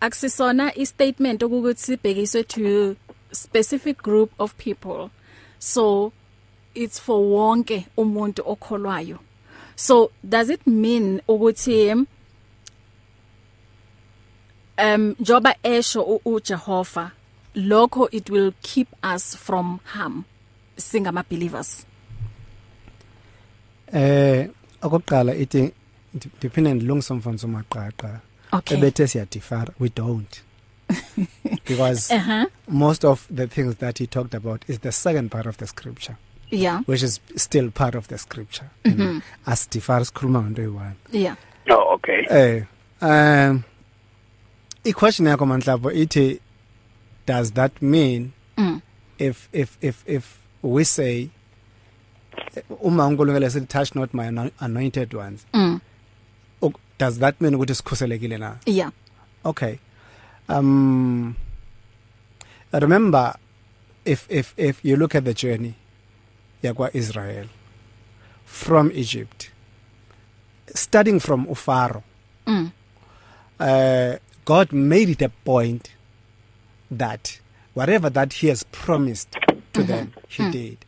akusisona 0.00 0.72
i 0.76 0.86
statement 0.86 1.42
ukuthi 1.42 1.80
sibhekiswe 1.80 2.42
to 2.44 2.96
specific 3.32 4.02
group 4.02 4.30
of 4.38 4.54
people. 4.56 5.10
So 5.58 6.12
it's 6.74 7.00
for 7.00 7.20
wonke 7.20 7.86
umuntu 7.96 8.42
okholwayo. 8.46 9.18
So 9.76 10.10
does 10.28 10.50
it 10.50 10.66
mean 10.66 11.20
ukuthi 11.28 12.06
um 14.78 15.14
njoba 15.20 15.54
esho 15.62 16.20
uJehova 16.24 17.10
lokho 17.54 18.08
it 18.12 18.30
will 18.30 18.52
keep 18.62 18.88
us 19.14 19.36
from 19.36 19.80
harm 19.84 20.24
singama 20.76 21.24
believers 21.30 21.86
eh 23.92 24.48
okokuqala 24.82 25.34
ithi 25.34 25.72
ndiphinde 26.14 26.74
ndilungise 26.74 27.12
umfundisi 27.12 27.46
umaqaqa 27.46 28.20
Okay. 28.52 28.78
ebethe 28.78 29.06
siyadifara 29.06 29.72
we 29.80 29.88
don't. 29.88 30.42
Because 31.68 32.10
uh-huh. 32.14 32.46
most 32.68 33.04
of 33.04 33.28
the 33.36 33.46
things 33.46 33.76
that 33.76 33.98
he 33.98 34.06
talked 34.06 34.34
about 34.34 34.64
is 34.68 34.80
the 34.80 34.92
second 34.92 35.30
part 35.30 35.46
of 35.46 35.56
the 35.58 35.66
scripture 35.66 36.16
yeah. 36.50 36.80
which 36.86 37.02
is 37.02 37.20
still 37.36 37.70
part 37.70 37.94
of 37.94 38.08
the 38.08 38.18
scripture 38.18 38.66
you 38.84 38.94
know. 38.94 39.20
Asidifara 39.46 40.04
sikhuluma 40.04 40.42
ngento 40.42 40.62
eyi-one. 40.62 40.94
Yeah. 41.12 41.36
Oh 41.70 41.94
okay. 41.94 42.26
Eh 42.30 42.64
um 43.02 43.62
i-question 44.84 45.26
yakho 45.26 45.46
manhlapho 45.46 45.90
ithi 45.92 46.40
does 47.26 47.52
that 47.52 47.80
mean 47.82 48.32
mm. 48.56 48.82
if 49.18 49.48
if 49.52 49.78
if 49.80 50.02
if 50.06 50.38
we 50.62 50.84
say 50.84 51.30
uma 52.82 53.06
uNkulunkulu 53.06 53.50
sithi 53.50 53.66
touch 53.68 53.94
not 53.94 54.12
my 54.14 54.26
ano- 54.26 54.50
anointed 54.60 55.14
ones 55.14 55.46
Mm. 55.54 55.80
Does 57.00 57.18
that 57.18 57.40
mean 57.40 57.54
ukuthi 57.54 57.74
sikhuselekile 57.74 58.38
na? 58.38 58.50
Yeah. 58.66 58.90
Okay. 59.44 59.78
Um 60.48 61.36
remember 62.72 63.34
if 64.04 64.26
if 64.28 64.54
if 64.56 64.84
you 64.84 64.96
look 64.96 65.14
at 65.14 65.24
the 65.24 65.34
journey 65.34 65.74
yakwa 66.62 66.90
Israel 66.94 67.46
from 68.44 68.90
Egypt 68.94 69.50
starting 70.74 71.20
from 71.20 71.46
uFaro 71.46 72.02
mm. 72.46 72.70
uh 73.60 74.12
God 74.44 74.72
made 74.72 75.08
it 75.10 75.22
a 75.22 75.28
point 75.44 75.84
that 76.90 77.40
whatever 77.74 78.10
that 78.10 78.32
he 78.34 78.48
has 78.48 78.64
promised 78.64 79.36
to 79.72 79.82
them 79.82 80.12
he 80.28 80.50
did. 80.50 80.78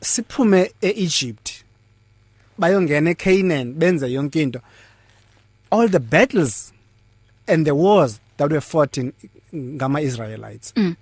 Siphume 0.00 0.70
eEgypt. 0.80 1.43
Bayongena 2.58 3.10
eCanaan 3.10 3.74
benze 3.74 4.06
yonke 4.12 4.42
into. 4.42 4.60
All 5.70 5.88
the 5.88 5.98
battles 6.00 6.72
and 7.48 7.66
the 7.66 7.74
wars 7.74 8.20
that 8.36 8.50
were 8.50 8.60
fought 8.60 8.96
in 8.98 9.12
ngama 9.54 10.00
Israelites 10.02 10.72
Mm. 10.76 10.96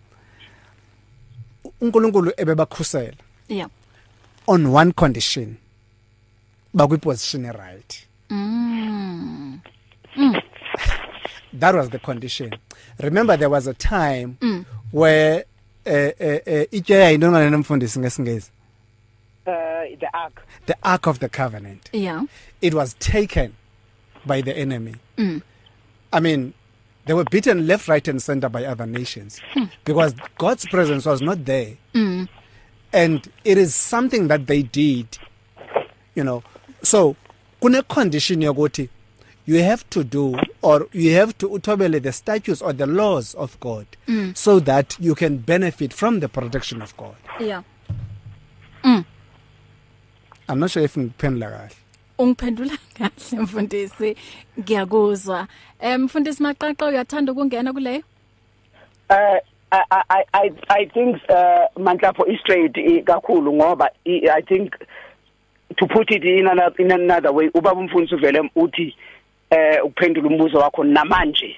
uNkulunkulu 1.81 2.33
ebebakhusela. 2.37 3.15
Yeah. 3.49 3.69
On 4.47 4.67
one 4.73 4.93
condition 4.93 5.57
bakwi 6.75 6.99
position 7.01 7.45
right 7.53 8.07
mm. 8.31 9.61
that 11.53 11.75
was 11.75 11.91
the 11.91 11.99
condition. 11.99 12.51
Remember 12.99 13.37
there 13.37 13.51
was 13.51 13.67
a 13.67 13.75
time 13.75 14.37
Mm. 14.41 14.65
where 14.93 15.45
eh 15.85 16.13
eh 16.19 16.41
eh 16.47 16.67
itsheya 16.73 17.13
into 17.13 17.31
ngane 17.31 17.51
nomfundisi 17.51 17.99
ngesingezi 17.99 18.51
uh 19.83 19.97
the 20.01 20.17
ark. 20.17 20.47
The 20.67 20.77
ark 20.83 21.07
of 21.07 21.19
the 21.19 21.29
covenant. 21.29 21.91
Yeah. 21.93 22.25
It 22.61 22.75
was 22.75 22.95
taken 22.95 23.55
by 24.25 24.41
the 24.41 24.57
enemy. 24.57 24.95
Mm. 25.17 25.43
i 26.13 26.21
mean 26.21 26.55
they 27.05 27.15
were 27.15 27.25
beaten 27.25 27.67
left 27.67 27.89
right 27.89 28.07
and 28.07 28.23
center 28.23 28.49
by 28.49 28.65
other 28.65 28.87
nations. 28.87 29.41
Because 29.85 30.15
god's 30.39 30.67
presence 30.67 31.07
was 31.07 31.21
not 31.21 31.45
there. 31.45 31.77
Mm. 31.95 32.29
and 32.93 33.29
it 33.45 33.59
is 33.59 33.75
something 33.75 34.29
that 34.29 34.47
they 34.47 34.63
did 34.63 35.19
you 36.15 36.25
know. 36.25 36.43
So 36.83 37.17
kune 37.61 37.83
condition 37.83 38.41
yokuthi 38.41 38.89
you 39.45 39.63
have 39.63 39.89
to 39.91 40.05
do 40.05 40.37
or 40.63 40.87
you 40.93 41.15
have 41.15 41.37
to 41.39 41.49
uthobele 41.49 42.01
the 42.01 42.13
statutes 42.13 42.63
or 42.63 42.73
the 42.73 42.87
laws 42.87 43.35
of 43.35 43.59
God 43.59 43.87
mm. 44.07 44.37
so 44.37 44.61
that 44.61 44.97
you 45.01 45.15
can 45.17 45.39
benefit 45.39 45.93
from 45.93 46.21
the 46.21 46.29
protection 46.29 46.81
of 46.81 46.97
God. 46.97 47.17
Yeah. 47.41 47.63
I'm 50.53 50.61
not 50.61 50.71
sure 50.71 50.85
if 50.85 50.97
ngiphendula 50.97 51.51
kahle. 51.51 51.75
Ungiphendula 52.19 52.73
kahle 52.99 53.43
mfundisi. 53.43 54.17
Ngiyakuzwa. 54.61 55.47
Em 55.81 56.03
mfundisi 56.05 56.43
maqaqa 56.43 56.87
uyathanda 56.87 57.33
ukungena 57.33 57.73
kuleyo? 57.73 58.03
Uh 59.11 59.39
I 59.73 59.83
I 60.11 60.25
I 60.35 60.51
I 60.69 60.85
think 60.87 61.17
uh 61.31 61.67
Manhlapho 61.79 62.29
is 62.29 62.39
straight 62.41 62.77
eh, 62.77 63.03
kakhulu 63.05 63.53
ngoba 63.53 63.89
i- 64.07 64.43
think 64.43 64.75
to 65.79 65.87
put 65.87 66.11
it 66.11 66.23
in 66.25 66.47
another 66.47 66.75
in 66.79 66.93
another 66.93 67.33
way 67.33 67.49
ubaba 67.55 67.81
umfundisi 67.81 68.15
uvele 68.15 68.51
uthi 68.57 68.95
eh 69.51 69.85
ukuphendula 69.85 70.29
umbuzo 70.29 70.59
wakho 70.59 70.85
namanje 70.85 71.57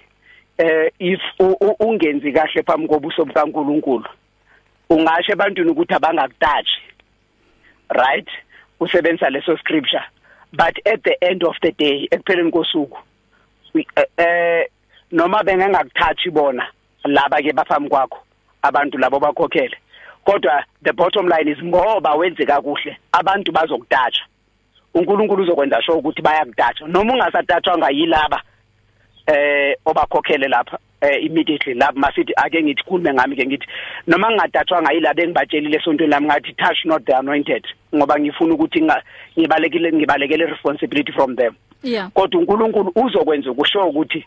eh 0.59 0.91
if 1.01 1.21
ungenzi 1.81 2.33
kahle 2.33 2.63
phambi 2.63 2.89
kobuso 2.89 3.25
bukaNkuluNkulu 3.25 4.07
ungasho 4.91 5.33
ebantwini 5.33 5.71
ukuthi 5.71 5.95
abangakutashi 5.95 6.81
right? 7.91 8.29
Usebenzisa 8.81 9.31
leso 9.31 9.57
scripture. 9.59 10.05
But 10.53 10.79
at 10.87 11.03
the 11.03 11.17
end 11.21 11.43
of 11.45 11.57
the 11.63 11.73
day 11.73 12.09
ekupheleni 12.11 12.51
kosuku 12.51 12.99
eh, 13.75 14.07
eh 14.17 14.69
noma 15.13 15.43
bengengakuthathi 15.43 16.31
bona 16.31 16.67
laba 17.05 17.43
ke 17.43 17.53
baphambi 17.53 17.89
kwakho 17.89 18.19
abantu 18.63 18.99
labo 18.99 19.21
bakhokhele. 19.21 19.77
Kodwa 20.27 20.65
the 20.83 20.93
bottom 20.93 21.27
line 21.27 21.49
is 21.49 21.59
ngoba 21.59 22.15
wenze 22.15 22.47
kakuhle 22.47 22.97
abantu 23.13 23.53
bazokutatsha. 23.53 24.23
uNkulunkulu 24.95 25.43
uzokwenza 25.43 25.83
sure 25.83 25.99
ukuthi 25.99 26.23
bayakutatsha 26.23 26.87
noma 26.87 27.13
ungasatatshwanga 27.13 27.91
yilaba 27.91 28.43
eh 29.27 29.77
obakhokhele 29.85 30.49
lapha. 30.49 30.79
Eh 31.05 31.25
immediately 31.25 31.75
lapha 31.75 32.01
masithi 32.01 32.33
ake 32.37 32.63
ngithi 32.63 32.83
khulume 32.85 33.15
ngami 33.15 33.37
ke 33.37 33.47
ngithi 33.47 33.67
noma 34.07 34.31
ngingatatshwanga 34.31 34.93
yilabo 34.93 35.23
engibatshelile 35.23 35.77
esontweni 35.77 36.11
lami 36.11 36.27
ngathi 36.27 36.53
touch 36.57 36.85
not 36.85 37.05
the 37.05 37.17
anointed 37.17 37.65
ngoba 37.95 38.21
ngifuna 38.21 38.55
ukuthi 38.55 38.83
nga- 38.83 39.03
ngibalekile 39.39 39.93
ngibalekele 39.93 40.47
responsibility 40.47 41.13
from 41.13 41.37
them. 41.37 41.55
Yeah. 41.83 42.11
Kodwa 42.11 42.41
uNkulunkulu 42.41 42.93
uzokwenza 42.95 43.51
ukusho 43.51 43.89
ukuthi 43.89 44.25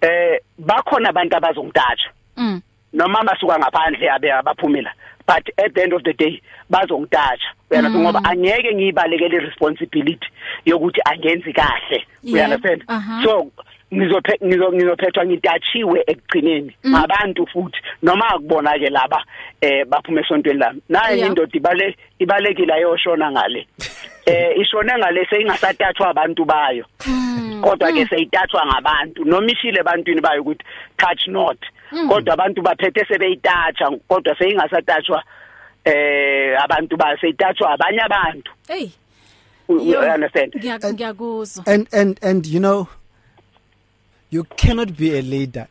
eh 0.00 0.40
bakhona 0.58 1.08
abantu 1.08 1.36
abazongitatsha 1.36 2.10
mm. 2.36 2.60
Noma 2.92 3.22
masuka 3.22 3.58
ngaphandle 3.58 4.10
abe 4.10 4.32
abaphumela 4.32 4.90
but 5.26 5.48
at 5.58 5.74
the 5.74 5.82
end 5.82 5.92
of 5.92 6.02
the 6.02 6.12
day 6.12 6.40
bazongitatsha 6.70 7.52
uyana 7.70 7.88
Mm. 7.88 8.00
ngoba 8.00 8.24
angeke 8.24 8.74
ngiyibalekele 8.74 9.38
responsibility 9.38 10.28
yokuthi 10.66 11.00
angenzi 11.04 11.52
kahle. 11.52 12.04
Uyanderstand 12.32 12.84
aha. 12.88 13.22
so 13.24 13.46
ngizophe 13.94 14.32
ngizo- 14.44 14.72
ngizophethwa 14.72 15.26
ngitatshiwe 15.26 16.04
ekugcineni. 16.06 16.76
Mm. 16.84 16.90
ngabantu 16.92 17.46
futhi 17.46 17.78
noma 18.02 18.28
akubona 18.28 18.78
ke 18.78 18.88
laba 18.90 19.24
eh 19.60 19.84
baphume 19.86 20.20
esontweni 20.20 20.58
lami. 20.58 20.80
Naye 20.88 21.26
indoda 21.26 21.52
ibale 21.56 21.96
ibalekile 22.18 22.72
ayoshona 22.74 23.30
ngale. 23.30 23.66
Eh 24.28 24.58
ishone 24.60 24.92
ngale 24.98 25.26
seyingasatathwa 25.30 26.08
abantu 26.10 26.44
bayo. 26.44 26.84
Mm. 27.06 27.60
kodwa 27.62 27.92
ke 27.92 28.06
seyitathwa 28.06 28.66
ngabantu. 28.66 29.24
Noma 29.24 29.50
ishile 29.52 29.80
ebantwini 29.80 30.20
bayo 30.20 30.42
ukuthi 30.42 30.64
touch 30.96 31.26
not. 31.28 31.58
Kodwa 32.08 32.34
abantu 32.34 32.62
baphethe 32.62 33.04
sebeyitatsha 33.04 33.90
kodwa 34.08 34.36
seyingasatathwa 34.38 35.22
eh 35.84 36.62
abantu 36.64 36.96
ba 36.96 37.16
seyitathwa 37.20 37.70
abanye 37.70 38.00
abantu 38.00 38.50
hey 38.68 38.88
You- 39.68 39.80
you 39.84 39.92
yo, 39.92 40.14
understand 40.14 40.52
ngiya- 40.54 40.92
ngiyakuzwa 40.94 41.66
And 41.66 41.88
and 41.92 42.18
and 42.24 42.46
you 42.46 42.58
know, 42.60 42.86
you 44.30 44.44
cannot 44.56 44.92
be 44.96 45.18
a 45.18 45.22
leader 45.22 45.66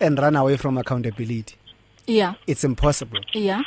and 0.00 0.18
run 0.18 0.36
away 0.36 0.56
from 0.56 0.78
accountability. 0.78 1.56
yeah 2.06 2.34
It's 2.46 2.64
impossible. 2.64 3.20
yeah 3.32 3.62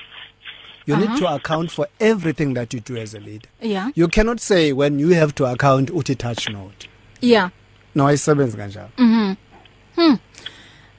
You 0.88 0.96
Uh-huh. 0.96 1.06
need 1.10 1.20
to 1.20 1.28
account 1.28 1.72
for 1.72 1.88
everything 2.00 2.54
that 2.56 2.74
you 2.74 2.80
do 2.80 2.98
as 2.98 3.14
a 3.16 3.20
leader. 3.20 3.50
yeah 3.62 3.90
You 3.96 4.08
cannot 4.08 4.40
say 4.40 4.74
when 4.74 5.00
you 5.00 5.10
have 5.10 5.34
to 5.36 5.46
account 5.46 5.90
uthi 5.92 6.16
touch 6.18 6.50
note. 6.50 6.88
yeah 7.22 7.50
No 7.96 8.08
ayisebenzi 8.08 8.58
kanjalo. 8.58 8.90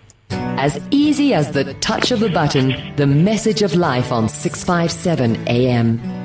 As 0.57 0.79
easy 0.91 1.33
as 1.33 1.51
the 1.51 1.73
touch 1.75 2.11
of 2.11 2.21
a 2.23 2.29
button, 2.29 2.73
the 2.95 3.07
message 3.07 3.61
of 3.61 3.75
life 3.75 4.11
on 4.11 4.27
657 4.27 5.37
AM. 5.47 6.16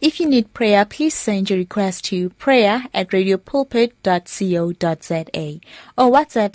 If 0.00 0.20
you 0.20 0.28
need 0.28 0.54
prayer, 0.54 0.84
please 0.84 1.14
send 1.14 1.50
your 1.50 1.58
request 1.58 2.04
to 2.06 2.30
prayer 2.30 2.84
at 2.94 3.08
radiopulpit.co.za 3.08 5.60
or 5.98 6.10
WhatsApp 6.12 6.54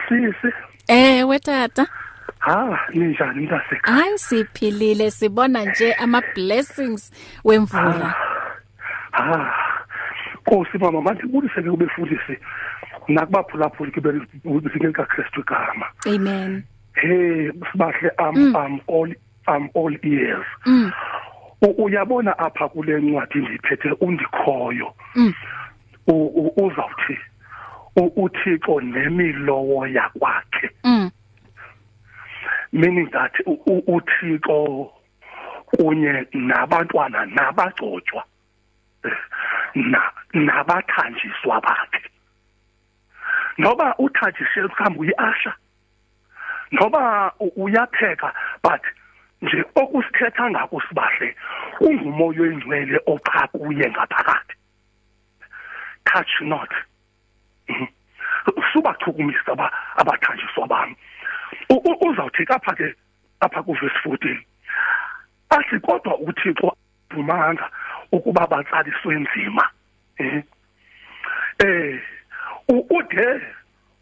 Sisi. 0.09 0.53
Ewe 0.87 1.39
tata. 1.39 1.87
Ha 2.45 2.79
ninjani 2.93 3.41
mntaseka 3.41 3.91
hayi 3.91 4.17
siphilile 4.17 5.11
sibona 5.11 5.65
nje 5.65 5.93
ama 5.93 6.21
blessings 6.35 7.11
wemvula 7.43 8.15
ha 9.11 9.55
Nkosi 10.47 10.77
mama 10.77 11.01
mandibulise 11.01 11.61
ke 11.63 11.69
ubefundisi 11.69 12.37
nakubaphulaphuli 13.07 13.91
ke 13.91 14.01
bezingeni 14.01 14.93
kaKristu 14.93 15.39
igama. 15.41 15.85
Amen. 16.07 16.63
Hey 16.93 17.49
sibahle 17.71 18.09
am 18.17 18.55
am 18.55 18.79
all 18.87 19.09
am 19.47 19.69
all 19.75 19.97
ears. 20.03 20.45
Mm. 20.65 20.91
U- 21.61 21.83
uyabona 21.85 22.37
apha 22.39 22.69
kule 22.69 23.01
ncwadi 23.01 23.39
ndiphethe 23.39 23.89
undikhoyo. 24.01 24.93
Mm. 25.15 25.33
U- 26.07 26.13
u- 26.27 26.65
uzawuthi 26.65 27.17
u- 27.95 28.23
uthixo 28.23 28.81
nemilowo 28.81 29.87
yakwakhe. 29.87 30.69
Mm. 30.83 31.09
Meaning 32.75 33.09
that 33.13 33.31
uthixo 33.47 34.91
kunye 35.67 36.27
nabantwana 36.33 37.25
nabagcotshwa 37.25 38.23
na 39.75 40.01
nabathanjiswa 40.33 41.61
bakhe. 41.61 42.01
Noba 43.57 43.95
uthanjiswe 43.97 44.63
mhlawumbe 44.63 44.99
uyiasha 44.99 45.53
noba 46.71 47.31
uyapheka 47.55 48.33
but 48.63 48.81
nje 49.41 49.63
okusithetha 49.75 50.49
ngako 50.51 50.81
sibahle 50.81 51.35
ungumoya 51.79 52.41
oyingcwele 52.41 52.99
opha 53.07 53.47
kuye 53.47 53.89
ngaphakathi. 53.89 54.55
Touch 56.05 56.41
not. 56.41 56.71
Mhm. 57.69 57.87
subachukumisa 58.73 59.51
aba 59.51 59.71
abathanjiswa 59.95 60.67
bami. 60.67 60.95
Uzawuthi 61.69 62.45
apha 62.49 62.75
ke 62.75 62.95
apha 63.39 63.63
kuverse 63.63 63.99
14 64.05 64.37
athi 65.49 65.79
kodwa 65.79 66.17
uThixo 66.17 66.75
vumanga 67.09 67.69
ukuba 68.11 68.47
batsaliswe 68.47 69.15
nzima 69.15 69.69
eh? 70.17 70.43
Eh 71.59 71.99
ude 72.67 73.41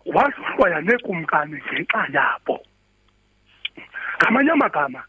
wazohlwaya 0.06 0.82
nekumkani 0.82 1.62
ngenxa 1.62 2.08
yabo. 2.14 2.60
Ngamanye 4.18 4.52
amagama 4.52 5.04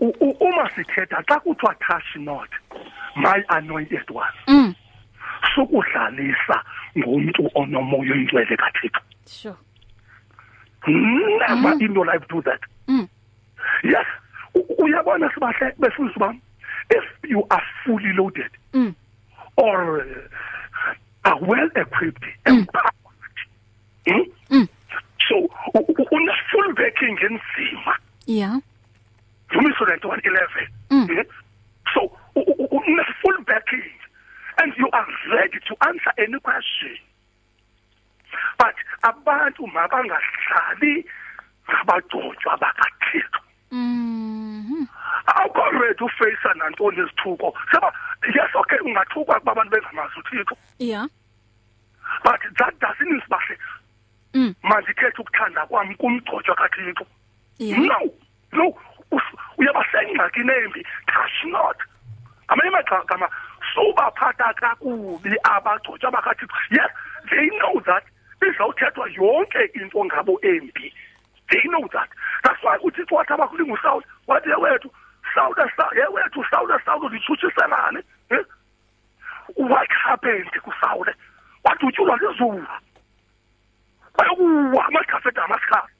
uma 0.00 0.70
sithetha 0.74 1.22
xa 1.28 1.40
kuthiwa 1.40 1.74
touch 1.80 2.16
not 2.16 2.48
my 3.16 3.44
anointed 3.48 4.10
one 4.10 4.36
mm. 4.48 4.74
sukudlalisa 5.54 6.64
ngomuntu 6.98 7.50
onomoya 7.54 8.12
oyingcwele 8.12 8.56
kaThixo. 8.56 9.00
Sure. 9.26 9.56
Never 10.86 11.72
in 11.84 11.94
your 11.94 12.06
life 12.06 12.24
do 12.28 12.42
that 12.42 12.60
Mm. 12.88 13.08
yes 13.84 14.06
uyabona 14.78 15.30
sibahle 15.34 15.72
befundisi 15.78 16.18
bami 16.18 16.40
if 16.90 17.04
you 17.30 17.46
are 17.50 17.62
fully 17.84 18.12
loaded 18.12 18.50
Mm. 18.74 18.94
or 19.56 20.00
uh, 20.00 20.04
are 21.24 21.38
well 21.46 21.70
equipped 21.76 22.24
empowered 22.46 23.38
mm? 24.06 24.24
Mm. 24.50 24.68
so 25.28 25.34
u- 25.74 25.94
u- 25.98 26.06
une 26.10 26.32
full 26.50 26.72
backing 26.74 27.18
enzima 27.18 27.94
yeah 28.26 28.58
Dumiso 29.50 29.84
9111 29.84 30.68
Mm. 30.90 31.06
mm? 31.08 31.24
so 31.94 32.00
u- 32.36 32.44
u- 32.46 32.68
u- 32.72 32.82
une 32.86 33.04
full 33.22 33.38
backing 33.46 33.92
and 34.62 34.72
you 34.78 34.88
are 34.92 35.06
ready 35.36 35.58
to 35.68 35.76
answer 35.88 36.12
any 36.18 36.38
question 36.40 36.96
but 38.58 38.74
abantu 39.02 39.66
mabangahlali 39.66 41.04
ngabagcotshwa 41.68 42.56
bakathixo. 42.56 43.40
Awukho 45.26 45.70
ready 45.70 46.04
ufacea 46.04 46.54
nantoni 46.54 46.98
izithuko 46.98 47.54
seba 47.72 47.92
yes 48.34 48.54
okay 48.54 48.78
ungathukwa 48.78 49.40
kuba 49.40 49.52
abantu 49.52 49.70
bengamazi 49.70 50.18
uthixo. 50.18 50.56
Yeah. 50.78 51.06
But 52.24 52.40
that 52.58 52.74
doesn't 52.80 53.08
mean 53.08 53.22
sibahle. 53.22 53.56
Mm. 54.34 54.54
mandikhethe 54.62 55.22
ukuthanda 55.22 55.66
kwami 55.66 55.94
kumgcotshwa 55.94 56.56
kathixo. 56.56 57.06
No 57.60 57.98
no 58.52 58.74
uyabasengxakini 59.58 60.52
embi. 60.64 60.82
Touch 61.06 61.44
not. 61.46 61.76
Ngamanye 62.46 62.76
amagama 62.76 63.28
subaphatha 63.74 64.54
kakubi 64.54 65.36
abagcotshwa 65.44 66.10
bakathixo. 66.10 66.54
Yes 66.70 66.90
they 67.28 67.46
know 67.58 67.80
that 67.86 68.04
izawuthethwa 68.48 69.08
yonke 69.10 69.64
into 69.74 70.04
ngabo 70.04 70.38
embi 70.42 70.94
they 71.50 71.60
know 71.62 71.88
that 71.92 72.08
that's 72.42 72.62
why 72.62 72.76
uthixo 72.82 73.14
wathi 73.14 73.32
abakhuli 73.32 73.64
ngusawule 73.64 74.06
wathi 74.26 74.48
yewethu 74.50 74.90
sawule 75.34 75.72
Sa- 75.76 75.90
yewethu 75.96 76.44
sawule 76.50 77.08
lichutshiselane 77.12 78.02
eh? 78.30 78.44
what 79.56 79.90
happened 79.90 80.50
kusawule 80.60 81.14
wadutyulwa 81.64 82.16
lizulu 82.16 82.66
bayokuwa 84.18 84.86
amagafeta 84.86 85.44
amasikhazi 85.44 85.92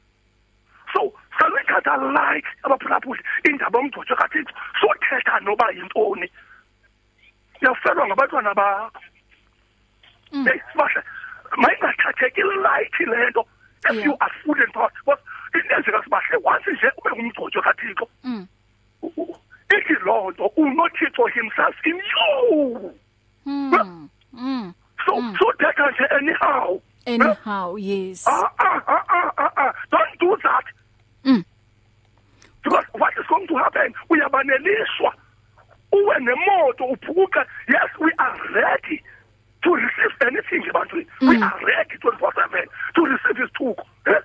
so 0.92 1.12
saluyithatha 1.38 1.96
like 1.96 2.48
abaphulaphuli 2.62 3.22
indaba 3.44 3.79
yomgcotshwa 3.79 4.16
kathixo 4.16 4.55
sothetha 4.81 5.40
noba 5.40 5.70
yintoni 5.70 6.31
uyafelwa 7.62 8.07
ngabantwana 8.07 8.55
bakho 8.55 9.00
hey 10.44 10.61
sibahle 10.72 11.03
mayingathatheki 11.57 12.43
light 12.63 13.01
le 13.01 13.31
nto 13.31 13.45
if 13.91 13.97
Yeah. 13.97 14.05
you 14.07 14.17
are 14.21 14.31
full 14.45 14.61
and 14.63 14.73
power 14.73 14.91
because 15.05 15.23
intenzeka 15.55 16.03
sibahle 16.05 16.37
once 16.45 16.71
nje 16.71 16.91
ube 16.99 17.11
ngumgcotsho 17.17 17.63
kathixo 17.63 18.09
Mm. 18.25 18.47
u- 19.03 19.13
u- 19.17 19.37
ithi 19.79 19.95
loo 20.05 20.31
nto 20.31 20.47
unothixo 20.47 21.27
himself 21.27 21.77
in 21.87 21.97
you 21.97 22.95
Mm. 23.47 24.09
Mm. 24.33 24.75
so 25.07 25.13
so 25.39 25.53
thetha 25.59 25.91
nje 25.91 26.05
anyhow 26.07 26.81
Anyhow, 27.07 27.77
yes. 27.79 28.27
ah, 28.29 28.51
ah, 28.59 28.83
ah, 28.87 29.05
ah, 29.09 29.33
ah, 29.39 29.53
ah. 29.57 29.73
don't 29.91 30.19
do 30.21 30.37
that 30.43 30.65
Mm. 31.25 31.45
because 32.63 32.85
what 32.93 33.13
is 33.19 33.27
going 33.27 33.47
to 33.47 33.57
happen 33.57 33.95
uyabaneliswa 34.11 35.15
uwe 35.93 36.19
nemoto 36.21 36.85
uphuke 36.85 37.41
yes 37.69 37.91
we 37.99 38.13
are 38.19 38.39
ready 38.53 39.03
to 39.62 39.75
receive 39.75 40.14
anything 40.27 40.62
ebantwini 40.68 41.07
we 41.20 41.37
Mm. 41.37 41.42
are 41.42 41.66
ready 41.66 41.96
24/7 41.99 42.66
to 42.94 43.05
receive 43.05 43.38
isithuko 43.44 43.85
eh? 44.07 44.20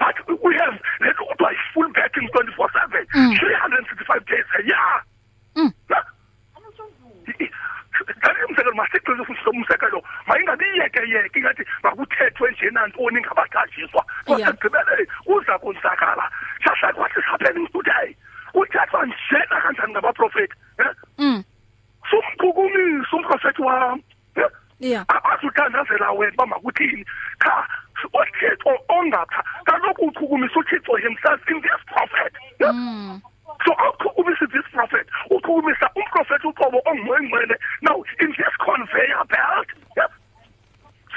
but 0.00 0.42
we 0.44 0.54
have 0.58 0.78
le 1.00 1.10
nto 1.12 1.24
kuthiwa 1.24 1.50
yi-full 1.52 1.88
backing 1.92 2.28
24/7 2.28 3.06
Mm. 3.14 3.36
365 3.38 4.24
days 4.26 4.46
a 4.58 4.62
year 4.62 5.02
Mm. 5.56 5.72
Na- 5.88 6.04
Kanti 8.20 8.44
umsekelo 8.48 8.72
masiqinise 8.74 9.24
futhi 9.24 9.48
umsekelo 9.50 10.02
mayingabiyeke 10.26 11.00
yeke 11.08 11.38
ingathi 11.38 11.62
makuthethwe 11.82 12.50
nje 12.50 12.70
nantoni 12.70 13.20
ngabathanjiswa 13.20 14.04
Yeah. 14.04 14.26
kwasekugqibeleni 14.26 15.06
kuza 15.24 15.58
konzakala 15.58 16.30
just 16.64 16.82
like 16.82 16.98
what 17.00 17.10
is 17.16 17.24
happening 17.24 17.68
today 17.72 18.16
kuthethwa 18.52 19.06
njena 19.06 19.60
kanjani 19.62 19.92
ngabaprofethi 19.92 20.54
eh? 20.78 20.94
Mm. 21.18 21.44
sumchukumisa 22.10 23.16
umprofethi 23.16 23.62
wam 23.62 24.02
eh? 24.80 24.90
Yeah. 24.90 25.04
azuthandazela 25.32 26.10
wena 26.12 26.32
uba 26.32 26.46
makuthini 26.46 27.04
cha 27.44 27.66
uthixo 28.14 28.70
ongapha 28.88 29.44
kaloku 29.64 30.04
uchukumisa 30.04 30.60
uthixo 30.60 30.96
himself 30.96 31.40
in 31.50 31.60
this 31.60 31.80
prophet 31.86 32.32
eh? 32.58 32.70
Mm. 32.72 33.20
so 33.64 33.72
awuchukumisi 33.78 34.46
this 34.46 34.64
prophet 34.72 35.06
uchukumisa 35.30 35.90
umprofethi 35.96 36.46
uqobo 36.46 36.82
ongcwengcwele 36.86 37.56
now 37.82 38.04
in 38.20 38.28
this 38.32 38.54
conveyor 38.58 39.24
belt 39.28 39.68
yeah? 39.96 40.08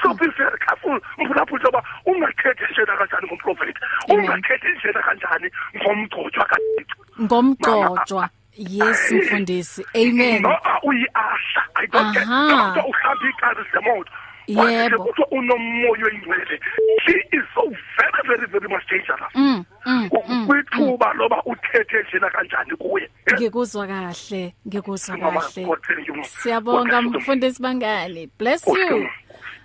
so 0.02 0.14
be 0.14 0.26
very 0.38 0.58
careful 0.58 1.00
mphulaphula 1.18 1.68
uba 1.68 1.82
ungathethi 2.06 2.64
njena 2.72 2.96
kanjani 2.96 3.26
ngomprofethi 3.26 3.80
Amen. 4.10 4.20
ungathethi 4.30 4.68
njena 4.78 5.02
kanjani 5.02 5.50
ngomgcotshwa 5.76 6.44
kathixo 6.44 6.96
Ngomgcojwa. 7.20 8.28
Yes, 8.56 9.12
mfundisi. 9.12 9.86
Amen. 9.94 10.42
noba 10.42 10.80
uyi-asha 10.82 11.62
i 11.74 11.86
don't 11.86 12.12
get 12.12 12.22
Aha. 12.22 12.66
kuthiwa 12.68 12.86
uhlamba 12.86 13.26
iikari 13.26 13.64
zemoto 13.72 14.12
Yebo. 14.54 15.04
kuthiwa 15.04 15.28
unomoya 15.30 16.04
oyingcwele 16.06 16.60
she 17.06 17.12
is 17.36 17.42
so 17.54 17.62
very 17.96 18.22
very 18.28 18.46
very 18.46 18.68
much 18.68 18.84
dangerous 18.90 19.32
Mm. 19.34 19.64
Mm. 19.86 20.08
Ku- 20.08 20.46
kwithuba 20.46 21.12
loba 21.12 21.42
uthethe 21.44 21.96
njena 22.08 22.30
kanjani 22.30 22.76
kuye 22.76 23.08
Eh? 23.26 23.34
Ngikuzwa 23.38 23.86
kahle, 23.86 24.54
ngikuzwa 24.68 25.16
Mama, 25.16 25.40
kahle. 25.40 25.64
God 25.64 25.78
thank 25.82 26.08
you. 26.08 26.24
Siyabonga 26.24 26.82
God 26.82 26.90
thank 26.90 27.14
you. 27.14 27.20
mfundisi 27.20 27.62
bangani. 27.62 28.28
Bless 28.38 28.64
God 28.64 28.78
you. 28.78 28.88
thank 28.88 29.02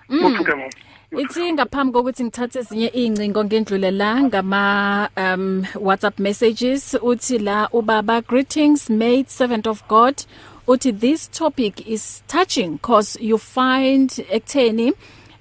you. 0.10 0.28
Uthuke 0.28 0.52
ngom- 0.52 0.72
Ithi 1.18 1.54
ngaphambi 1.54 1.94
kokuthi 1.94 2.24
ngithathe 2.24 2.60
ezinye 2.60 2.88
incingo 2.88 3.44
ngendlule 3.44 3.92
la 3.92 4.22
ngama 4.24 5.10
um 5.18 5.64
WhatsApp 5.80 6.20
messages 6.20 6.98
uthi 7.02 7.40
la 7.40 7.70
ubaba 7.72 8.22
greetings 8.22 8.90
made 8.90 9.26
servant 9.30 9.68
of 9.68 9.88
God 9.88 10.16
uthi 10.68 10.92
this 11.00 11.28
topic 11.28 11.88
is 11.88 12.22
touching 12.28 12.78
cause 12.80 13.18
you 13.22 13.38
find 13.38 14.10
ekutheni 14.30 14.94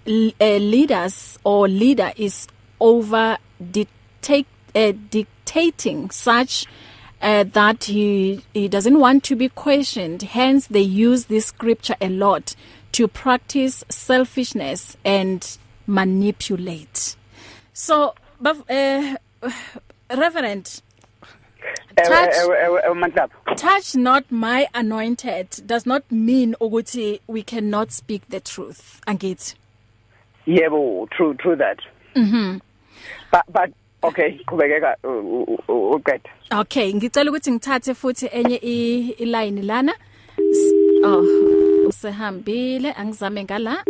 uh, 0.07 0.59
leaders 0.59 1.39
or 1.45 1.69
leader 1.69 2.13
is 2.17 2.47
over 2.81 3.39
dictate 3.73 4.47
uh, 4.75 4.93
dictating 5.11 6.11
such 6.11 6.67
uh, 7.23 7.45
that 7.45 7.85
he 7.85 8.43
he 8.55 8.69
doesn't 8.69 9.01
want 9.01 9.25
to 9.25 9.35
be 9.35 9.49
questioned. 9.49 10.23
Hence 10.23 10.69
they 10.69 10.81
use 10.81 11.27
this 11.27 11.47
scripture 11.47 11.97
a 12.01 12.09
lot 12.09 12.55
to 12.93 13.09
practice 13.09 13.85
selfishness 13.89 14.97
and 15.05 15.59
manipulate. 15.87 17.17
So 17.73 18.15
but 18.41 18.71
uh, 18.71 19.17
reverend 20.11 20.83
Ewe 21.97 22.09
touch 22.09 22.35
ewe 22.43 22.57
ewe 22.65 22.81
ewe 22.87 22.95
Manhlaba. 22.95 23.35
touch 23.57 23.95
not 23.95 24.25
my 24.31 24.67
anointed 24.75 25.47
does 25.67 25.87
not 25.87 26.03
mean 26.11 26.55
ukuthi 26.61 27.21
we 27.27 27.43
cannot 27.43 27.91
speak 27.91 28.23
the 28.29 28.41
truth 28.41 29.01
angithi 29.07 29.55
Yebo, 30.47 31.09
true 31.11 31.35
true 31.35 31.57
that. 31.57 31.79
Mhm. 32.15 32.61
But 33.33 33.43
but 33.53 33.71
okay, 34.03 34.39
qhubekeka 34.47 34.95
u- 35.05 35.09
u- 35.09 35.59
u- 35.69 35.91
uqeda. 35.97 36.31
Okay, 36.61 36.93
ngicela 36.95 37.31
ukuthi 37.31 37.51
ngithathe 37.53 37.95
futhi 37.95 38.29
enye 38.33 38.57
i 38.63 39.15
i 39.19 39.25
line 39.25 39.63
lana. 39.63 39.93
S- 40.39 40.73
Oh, 41.05 41.23
usehambile 41.89 42.93
angizame 42.93 43.45
ngala. 43.45 43.85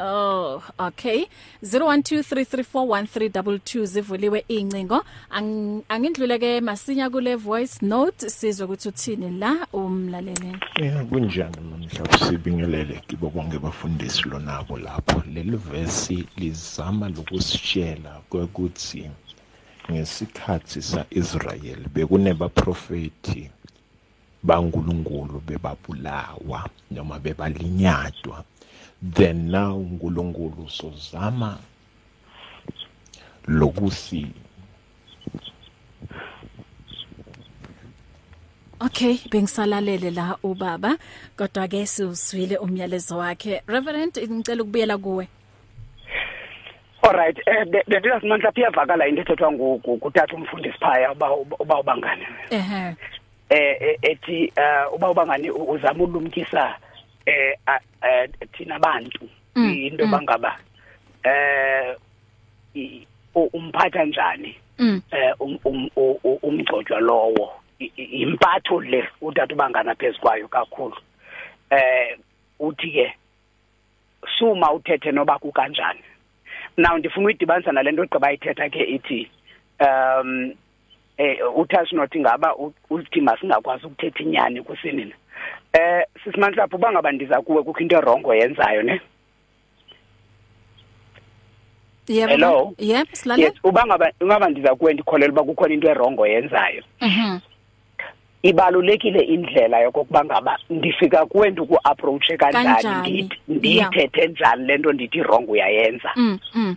Oh, 0.00 0.62
okay. 0.78 1.26
0123341322 1.62 3.84
zivuliwe 3.86 4.44
incingo. 4.48 5.04
Ang- 5.30 5.82
Angindlule 5.88 6.38
ke 6.38 6.60
masinya 6.60 7.10
kule 7.10 7.34
voice 7.36 7.86
note 7.86 8.30
sizwe 8.30 8.64
ukuthi 8.66 8.88
uthini 8.88 9.30
la 9.38 9.66
umlaleli. 9.72 10.56
Eh 10.76 11.04
kunjani 11.08 11.56
mhla 11.60 12.18
sibingelele 12.18 13.00
kibo 13.06 13.30
bonke 13.30 13.58
bafundisi 13.58 14.28
lonabo 14.28 14.78
lapho 14.78 15.22
leli 15.34 15.56
verse 15.56 16.24
lizama 16.36 17.08
lokusitshela 17.08 18.20
ukuthi 18.32 19.10
ngesikhathi 19.90 20.82
saIsrael 20.82 21.88
bekunebaprofeti 21.94 23.50
baNkuluNkulu 24.42 25.42
bebabulawa 25.46 26.68
noma 26.90 27.18
bebalinyadwa 27.18 28.44
then 29.14 29.50
now 29.50 29.76
uNkulunkulu 29.78 30.68
sozama 30.68 31.58
lokusi 33.48 34.26
Okay, 38.82 39.18
bengisalalele 39.30 40.10
la 40.10 40.36
ubaba 40.42 40.96
kodwa 41.36 41.68
ke 41.68 41.86
siwuswile 41.86 42.56
umyalezo 42.56 43.18
wakhe. 43.18 43.62
Reverend 43.66 44.16
ngicela 44.30 44.62
ukubuyela 44.62 44.98
kuwe. 44.98 45.28
Alright, 47.02 47.38
eh 47.46 47.64
bethina 47.88 48.20
simandla 48.20 48.52
phiyavakala 48.52 49.06
into 49.08 49.20
ethethwa 49.22 49.52
ngoku 49.52 49.98
kuthatha 49.98 50.34
umfundisi 50.36 50.78
phaya 50.78 51.12
uba 51.12 51.32
uba 51.60 51.80
ubangane. 51.80 52.26
Ehhe. 52.50 52.96
Eh 53.50 53.76
eh, 53.80 53.98
ethi 54.02 54.52
eh, 54.56 54.94
uba 54.94 55.10
ubangane 55.10 55.50
u- 55.50 55.70
uzama 55.72 56.04
ulumkisa 56.04 56.60
eh 56.60 56.70
a- 56.70 56.78
eh, 57.26 58.28
thina 58.52 58.78
bantu 58.78 59.28
Mm, 59.56 59.74
into 59.74 60.04
mm. 60.06 60.10
bangaba 60.10 60.56
eh 61.24 61.96
i- 62.74 63.06
u- 63.34 63.50
umphatha 63.52 64.04
njani 64.04 64.56
Mm. 64.78 65.02
eh 65.10 65.34
um- 65.40 65.58
um- 65.64 65.90
u- 65.96 66.20
u- 66.24 66.38
umgcotshwa 66.42 67.00
lowo 67.00 67.52
I- 67.80 67.92
i- 67.96 68.22
impatho 68.22 68.80
le 68.80 69.08
utata 69.20 69.54
ubangana 69.54 69.94
phezukwayo 69.94 70.48
kakhulu 70.48 70.96
eh 71.70 72.18
uthi 72.60 72.90
ke 72.92 73.14
suma 74.38 74.72
uthethe 74.72 75.12
noba 75.12 75.38
kukanjani 75.38 76.00
now 76.76 76.98
ndifuna 76.98 77.26
uyidibanisa 77.26 77.72
nale 77.72 77.92
nto 77.92 78.02
ogqiba 78.02 78.32
ithetha 78.32 78.68
ke 78.70 78.84
ithi 78.84 79.30
um 79.80 80.52
eh 81.18 81.38
uthasi 81.56 81.96
not 81.96 82.16
ngaba 82.16 82.54
u- 82.56 82.74
uthi 82.90 83.20
masingakwazi 83.20 83.86
ukuthetha 83.86 84.22
inyani 84.22 84.62
kusinina 84.62 85.14
eh 85.72 86.04
sisimanhlapho 86.24 86.78
bangaba 86.78 87.12
ndiza 87.12 87.40
kuwe 87.42 87.62
kukho 87.62 87.80
into 87.80 87.96
erongo 87.98 88.34
yenzayo 88.34 88.82
ne 88.82 89.00
Yebo. 92.08 92.30
Hello? 92.32 92.74
Yep, 92.78 93.08
silalela. 93.12 93.48
yes 93.48 93.58
ubangaba 93.64 94.12
ungaba 94.20 94.48
ndiza 94.48 94.74
kuwe 94.74 94.92
ndikholela 94.94 95.32
uba 95.32 95.42
kukhona 95.44 95.74
into 95.74 95.88
erongo 95.90 96.26
yenzayo 96.26 96.82
Mhm. 97.00 97.38
ibalulekile 98.42 99.20
indlela 99.20 99.78
yokokuba 99.80 100.24
ngaba 100.24 100.58
ndifika 100.70 101.26
kuwe 101.26 101.50
ndikuapproache 101.50 102.36
kanjani 102.36 102.66
Kanjani, 102.66 103.22
ndithi- 103.22 103.38
ndiyithethe 103.48 104.26
njani 104.28 104.66
le 104.66 104.78
nto 104.78 104.92
ndithi 104.92 105.20
wrong 105.22 105.48
uyayenza 105.50 106.10
Mm. 106.16 106.38
Mm. 106.54 106.76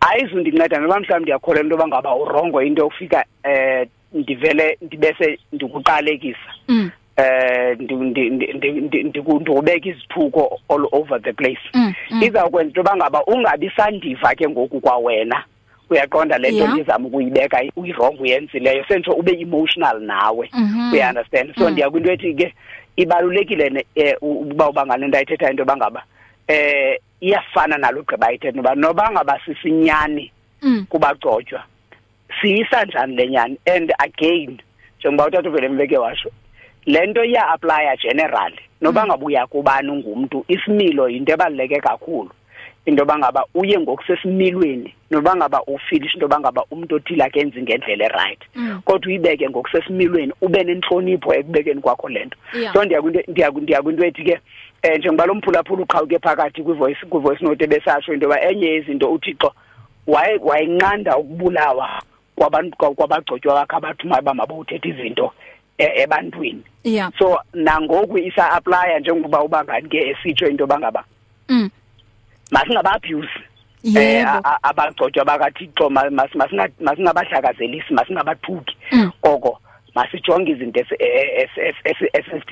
ayizundinceda 0.00 0.78
noba 0.78 1.00
mhlawumbi 1.00 1.22
ndiyakholelwa 1.24 1.62
into 1.64 1.74
yoba 1.74 1.88
ngaba 1.88 2.14
urongo 2.16 2.62
into 2.62 2.82
yokufika 2.82 3.24
eh 3.42 3.88
ndivele 4.12 4.78
ndibese 4.82 5.38
ndikuqalekisa 5.52 6.50
Mm. 6.68 6.90
Eh 7.16 7.76
ndi- 7.78 7.94
ndi- 7.96 8.30
ndi- 8.30 8.52
ndi- 8.54 8.80
ndi- 8.88 9.02
ndiku- 9.04 9.40
ndikubeka 9.40 9.88
izithuko 9.88 10.60
all 10.68 10.86
over 10.92 11.22
the 11.22 11.32
place 11.32 11.60
Mm, 11.74 11.92
mm. 12.10 12.22
izawukwenza 12.22 12.68
into 12.68 12.80
yoba 12.80 12.96
ngaba 12.96 13.24
ungabi 13.24 13.70
sandiva 13.76 14.34
ke 14.34 14.48
ngoku 14.48 14.80
kwawena 14.80 15.44
uyaqonda 15.90 16.38
le 16.38 16.48
nto 16.50 16.58
Yeah. 16.58 16.72
ndizama 16.74 17.06
ukuyibeka 17.08 17.62
uyirong 17.76 18.20
uyenzileyo 18.20 18.84
sentsho 18.88 19.12
ube 19.12 19.32
emotional 19.40 20.00
nawe 20.00 20.50
Mhm. 20.52 20.92
uyaunderstand 20.92 21.54
so 21.58 21.64
Mm. 21.64 21.70
ndiya 21.72 21.90
kwinto 21.90 22.12
ethi 22.12 22.34
ke 22.34 22.54
ibalulekile 22.96 23.70
ne- 23.70 23.86
eh, 23.94 24.16
u- 24.20 24.40
uba 24.40 24.68
uba 24.68 24.86
ngale 24.86 25.06
nto 25.06 25.16
ayithethayo 25.16 25.50
into 25.50 25.62
yoba 25.62 25.76
ngaba 25.76 26.02
eh 26.48 26.98
iyafana 27.20 27.78
nalo 27.78 28.02
gqiba 28.02 28.26
ayithetha 28.28 28.56
noba 28.56 28.74
noba 28.74 29.10
ngaba 29.12 29.40
sisinyani 29.46 30.30
kubagcotshwa 30.88 31.62
siyisanjani 32.40 33.16
lenyani 33.16 33.58
and 33.66 33.92
again 33.98 34.58
njengoba 35.00 35.26
utata 35.26 35.48
uvele 35.48 35.68
mbeke 35.68 35.98
washo 35.98 36.30
lento 36.86 37.24
iya 37.24 37.48
apply 37.48 37.96
general 38.02 38.52
noba 38.80 39.06
ngabuya 39.06 39.46
kubani 39.46 39.90
ungumuntu 39.90 40.44
isimilo 40.48 41.08
into 41.08 41.32
ebaluleke 41.32 41.80
kakhulu. 41.80 42.30
Into 42.86 43.04
bangaba 43.04 43.44
uye 43.54 43.78
ngokusesimilweni 43.78 44.94
noba 45.10 45.36
ngaba 45.36 45.62
ufinish 45.62 46.14
into 46.14 46.28
bangaba 46.28 46.64
umuntu 46.70 46.94
othile 46.96 47.24
akenzi 47.24 47.62
ngendlela 47.62 48.04
eright. 48.04 48.38
Kodwa 48.84 49.08
uyibeke 49.08 49.48
ngokusesimilweni 49.48 50.32
ube 50.42 50.64
nenhlonipho 50.64 51.34
ekubekeni 51.34 51.80
kwakho 51.80 52.08
lento 52.08 52.36
Yeah. 52.54 52.74
so 52.74 52.84
ndiyakwinto 52.84 53.20
ndiyakwinto 53.62 54.04
ethi 54.04 54.24
ke 54.24 54.40
eh 54.82 54.98
njengoba 54.98 55.26
lo 55.26 55.34
mphulaphula 55.34 55.82
uqhawuke 55.82 56.18
phakathi 56.18 56.62
kwivoice 56.62 57.06
kwivoice 57.06 57.44
note 57.44 57.66
besasho 57.66 58.14
into 58.14 58.28
ba 58.28 58.40
enye 58.42 58.66
yezinto 58.66 59.12
uThixo 59.12 59.52
waye 60.06 60.38
wayinqanda 60.42 61.16
ukubulawa 61.16 62.02
kwabantu 62.36 62.76
kwabagcotshwa 62.76 63.54
bakhe 63.54 63.76
abathumayo 63.76 64.22
bamabothetha 64.22 64.88
izinto. 64.88 65.32
e- 65.32 65.53
ebantwini 65.78 66.62
yeah 66.84 67.10
so 67.18 67.38
nangoku 67.54 68.18
isa 68.18 68.50
apply 68.52 69.00
njengoba 69.00 69.42
ubangani 69.42 69.88
ke 69.88 69.98
esitsho 70.10 70.46
into 70.48 70.66
bangaba 70.66 71.04
mm 71.48 71.70
masingaba 72.50 72.92
abuse 72.92 73.28
Yebo. 73.82 74.40
abagcotshwa 74.62 75.24
bakaThixo 75.24 75.90
ma- 75.90 76.10
mas- 76.10 76.34
masinga- 76.34 76.72
masingabahlakazelisi 76.80 77.94
masingabathuki 77.94 78.76
Mm. 78.92 79.10
oko 79.22 79.58
masijonge 79.94 80.52
izinto 80.52 80.80
esi- 80.80 80.96
e- 80.98 81.48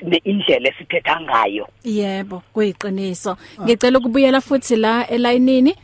ne- 0.03 0.21
indlela 0.25 0.69
esithetha 0.69 1.21
ngayo 1.21 1.67
Yebo, 1.83 2.41
kuyiqiniso. 2.53 3.37
Ngicela 3.61 3.97
ukubuyela 3.99 4.41
futhi 4.41 4.75
la 4.75 5.07
elayinini. 5.07 5.75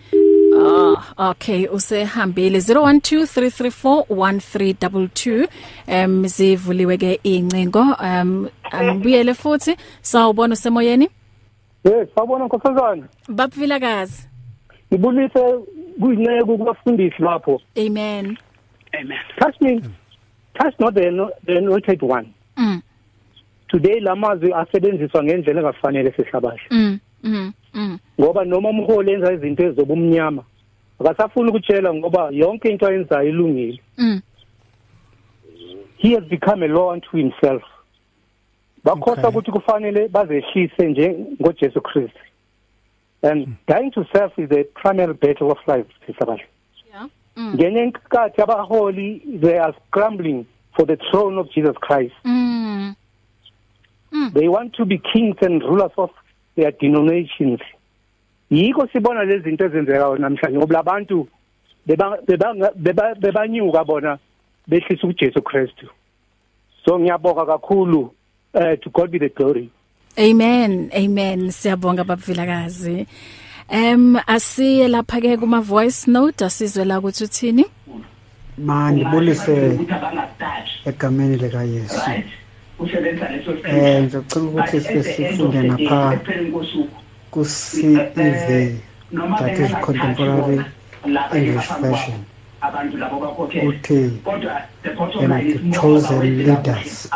Ah, 0.60 1.30
okay, 1.32 1.68
usehambile 1.68 2.60
0123341322. 2.60 5.48
Em 5.88 6.28
zivuliwe 6.28 6.98
ke 6.98 7.20
incingo. 7.24 7.86
Em 8.04 8.48
angibuyele 8.72 9.34
futhi 9.34 9.76
sawubona 10.02 10.54
usemoyeni. 10.54 11.10
Yes, 11.84 12.08
sawubona 12.16 12.46
nkosazana. 12.46 13.08
Babvilakazi. 13.30 14.28
Ngibulise 14.94 15.40
kuyinceku 16.00 16.58
kubafundisi 16.58 17.22
lapho. 17.24 17.62
Amen. 17.78 18.38
amen 19.00 19.18
Touch 19.40 19.56
me. 19.62 19.82
Touch 20.54 20.74
not 20.80 20.94
the 20.96 21.08
ano- 21.08 21.32
the 21.46 21.58
anointed 21.58 22.04
one. 22.04 22.28
Mm. 22.58 22.82
Today 23.68 24.00
lamazwi 24.00 24.54
asebenziswa 24.54 25.24
ngendlela 25.24 25.60
engafanele 25.62 26.12
sehlabahle. 26.12 26.62
Mm. 26.72 27.00
Mm. 27.24 27.54
Mm. 27.74 28.00
Ngoba 28.20 28.46
noma 28.46 28.70
umholi 28.70 29.12
enza 29.12 29.34
izinto 29.34 29.64
ezobumnyama 29.64 30.44
akasafuni 31.00 31.50
ukutshela 31.50 31.94
ngoba 31.94 32.30
yonke 32.32 32.70
into 32.70 32.88
ayenzayo 32.88 33.30
ilungile. 33.30 33.82
Mm. 33.98 34.22
He 35.98 36.14
has 36.16 36.24
become 36.24 36.64
a 36.64 36.68
law 36.68 36.92
unto 36.94 37.18
himself. 37.18 37.64
Bakhosa 38.84 39.30
ukuthi 39.30 39.52
kufanele 39.52 40.08
bazehlise 40.08 40.88
nje 40.88 41.16
ngoJesu 41.42 41.82
Christ. 41.82 42.16
And 43.22 43.58
dying 43.68 43.92
to 43.92 44.06
self 44.14 44.40
is 44.40 44.50
the 44.50 44.64
primary 44.64 45.14
battle 45.14 45.52
of 45.52 45.58
life 45.68 45.88
sehlabahle. 46.08 46.46
Yeah. 46.90 47.08
Mm. 47.36 47.54
ngenye 47.54 47.84
inkathi 47.84 48.42
abaholi 48.42 49.22
they 49.42 49.58
are 49.60 49.74
scrambling 49.88 50.46
for 50.76 50.86
the 50.86 50.98
throne 51.12 51.38
of 51.40 51.50
Jesus 51.52 51.76
Christ 51.82 52.16
Mm. 52.26 52.96
they 54.34 54.48
want 54.48 54.74
to 54.74 54.86
be 54.86 54.98
kings 54.98 55.38
and 55.42 55.62
rulers 55.62 55.92
of 55.98 56.10
their 56.56 56.72
denominations 56.72 57.60
yiko 58.52 58.88
sibona 58.94 59.24
lezi 59.24 59.44
zinto 59.44 59.66
ezenzekayo 59.66 60.18
namhlanje 60.18 60.58
ngoba 60.58 60.74
labantu 60.74 61.28
beba- 61.88 62.18
beba- 62.28 62.74
beba- 62.76 63.16
bebanyuka 63.16 63.84
bona 63.84 64.18
behlisa 64.68 65.08
uJesu 65.08 65.42
Kristu 65.42 65.88
so 66.86 67.00
ngiyabonga 67.00 67.46
kakhulu 67.46 68.12
uh, 68.54 68.76
to 68.82 68.90
God 68.90 69.12
be 69.12 69.20
the 69.20 69.30
glory 69.30 69.70
Amen. 70.20 70.90
Amen. 70.94 71.52
Siyabonga 71.52 72.04
babvilakazi. 72.04 73.06
Em 73.70 74.18
asiye 74.28 74.88
lapha 74.88 75.22
ke 75.22 75.38
kuma 75.40 75.62
voice 75.62 76.08
note 76.12 76.42
asizwe 76.46 76.86
la 76.86 77.00
ukuthi 77.00 77.24
uthini? 77.24 77.66
mandibulise 78.58 79.80
egameni 80.86 81.38
lika 81.38 81.64
Yesu 81.64 82.02
eh 82.80 84.04
ngicela 84.04 84.46
ukuthi 84.46 84.82
sike 84.82 85.04
sifunde 85.04 85.62
napha 85.62 86.20
ku 87.32 87.44
CEV 87.46 88.80
that 89.12 89.60
is 89.60 89.72
contemporary 89.82 90.66
English 91.34 91.68
version. 91.82 92.26
uthi 93.68 94.22
and 95.22 95.32
the 95.34 95.72
chosen 95.74 96.20
leaders. 96.22 97.08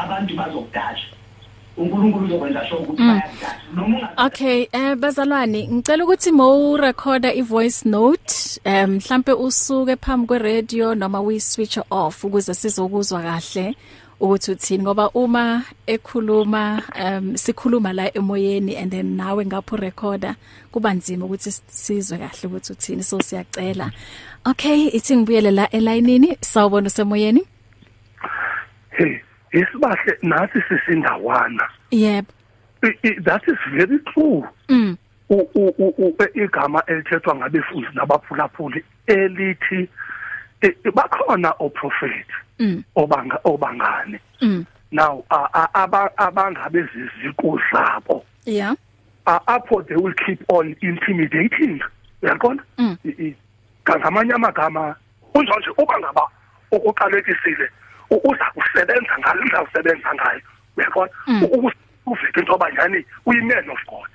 Okay, 4.17 4.67
eh 4.71 4.95
bazalwane, 4.95 5.67
ngicela 5.67 6.03
ukuthi 6.05 6.31
mo 6.31 6.77
recorder 6.77 7.31
i 7.31 7.41
voice 7.41 7.85
note, 7.85 8.59
eh 8.63 8.87
mhlambe 8.87 9.33
usuke 9.33 9.95
phambi 9.95 10.27
kwe 10.27 10.39
radio 10.39 10.95
noma 10.95 11.21
uyi 11.21 11.39
switch 11.39 11.77
off 11.89 12.23
ukuze 12.23 12.53
sizokuzwa 12.53 13.21
kahle. 13.21 13.75
Ukuthi 14.23 14.51
uthini 14.51 14.83
ngoba 14.83 15.09
uma 15.13 15.63
ekhuluma 15.87 16.81
um 17.05 17.37
sikhuluma 17.37 17.93
la 17.93 18.17
emoyeni 18.17 18.75
and 18.77 18.91
then 18.91 19.15
nawe 19.17 19.45
ngapho 19.45 19.75
recorder 19.77 20.35
kuba 20.71 20.93
nzima 20.93 21.25
ukuthi 21.25 21.51
sizwe 21.51 22.17
kahle 22.17 22.47
ukuthi 22.47 22.71
uthini 22.73 23.03
so 23.03 23.19
siyacela. 23.21 23.91
Okay, 24.45 24.87
ithi 24.87 25.17
ngibuyele 25.17 25.51
la 25.51 25.69
elayinini 25.69 26.37
sawubona 26.41 26.87
usemoyeni? 26.87 27.43
hey 28.97 29.17
isibahle 29.51 30.17
nathi 30.21 30.59
sisindawana 30.69 31.69
i- 33.03 33.19
that 33.23 33.43
is 33.47 33.57
very 33.75 33.99
true 33.99 34.43
Mm. 34.69 34.97
Igama 36.35 36.83
elithethwa 36.87 37.35
ngabefundi 37.35 37.87
nabaphulaphuli 37.93 38.83
elithi 39.07 39.89
bakhona 40.93 41.51
oprofeti 41.59 42.33
Mm. 42.59 42.83
obanga 42.95 43.39
obangane 43.43 44.19
Mm. 44.41 44.65
now 44.91 45.23
a- 45.29 45.49
a- 45.53 45.69
aba- 45.73 46.11
abangabeziziqu 46.17 47.59
zabo 47.71 48.25
Yeah. 48.45 48.75
apho 49.25 49.81
they 49.87 49.95
will 49.97 50.13
keep 50.25 50.39
on 50.49 50.75
intimidating 50.81 51.81
uyaqonda 52.21 52.63
Mm. 52.77 52.97
Ngamanye 53.89 54.33
amagama 54.33 54.95
kunjalo 55.33 55.59
nje 55.59 55.69
uba 55.77 55.99
ngaba 55.99 56.21
ukuqalekisile 56.71 57.69
u- 58.09 58.21
uza 58.23 58.45
kusebenza 58.53 59.17
ngalo 59.19 59.43
uza 59.43 59.63
kusebenza 59.65 60.13
ngayo 60.13 60.41
uyaqonda 60.77 61.13
uveke 62.05 62.39
into 62.39 62.51
yoba 62.51 62.71
nyhani 62.71 63.05
uyi-man 63.25 63.69
of 63.69 63.79
god 63.87 64.09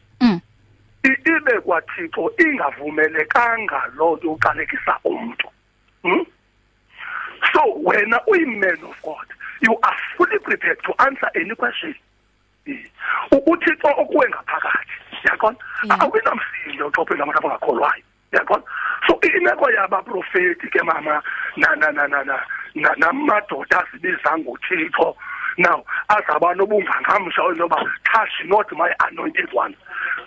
ibe 1.04 1.60
kwathixo 1.60 2.32
ingavumelekanga 2.38 3.82
loo 3.96 4.16
nto 4.16 4.32
uqalekisa 4.32 4.98
umntu 5.04 5.48
hmm? 6.02 6.24
So 7.52 7.74
wena 7.82 8.20
uyi-man 8.26 8.78
of 8.84 8.96
god. 9.02 9.26
You 9.60 9.76
are 9.82 9.96
fully 10.16 10.38
prepared 10.38 10.78
to 10.84 10.92
answer 11.02 11.30
any 11.34 11.54
question. 11.54 11.94
Uthixo 13.32 13.88
okuwe 13.96 14.28
ngaphakathi 14.28 14.92
yaqona 15.24 15.56
Yeah. 15.84 15.98
awinamsindo 16.02 16.86
uxophela 16.88 17.22
abantu 17.22 17.38
abangakholwayo 17.38 18.02
yaqona 18.32 18.62
so 19.06 19.18
imeko 19.22 19.70
yabaprofeti 19.70 20.68
ke 20.70 20.82
mama 20.82 21.22
na 21.56 21.74
na 21.76 21.90
na 21.90 22.06
na 22.06 22.22
na 22.24 22.36
na 22.74 22.94
namadoda 22.96 23.80
azibiza 23.86 24.38
ngothixo 24.38 25.16
now 25.58 25.82
azaba 26.08 26.54
nobungangamsha 26.54 27.42
onoba 27.42 27.76
touch 28.04 28.44
not 28.46 28.70
my 28.72 28.90
anointed 29.08 29.48
one. 29.52 29.74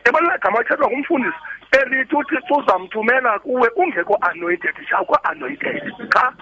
Ebalula 0.05 0.37
gama 0.41 0.59
athethwa 0.59 0.87
ngumfundisi 0.89 1.37
elithi 1.71 2.15
uthixo 2.15 2.55
uzamthumela 2.55 3.39
kuwe 3.39 3.69
ungekho 3.75 4.17
anointed 4.21 4.75
awukho 4.95 5.15
anointed. 5.23 5.83
Cha 6.13 6.33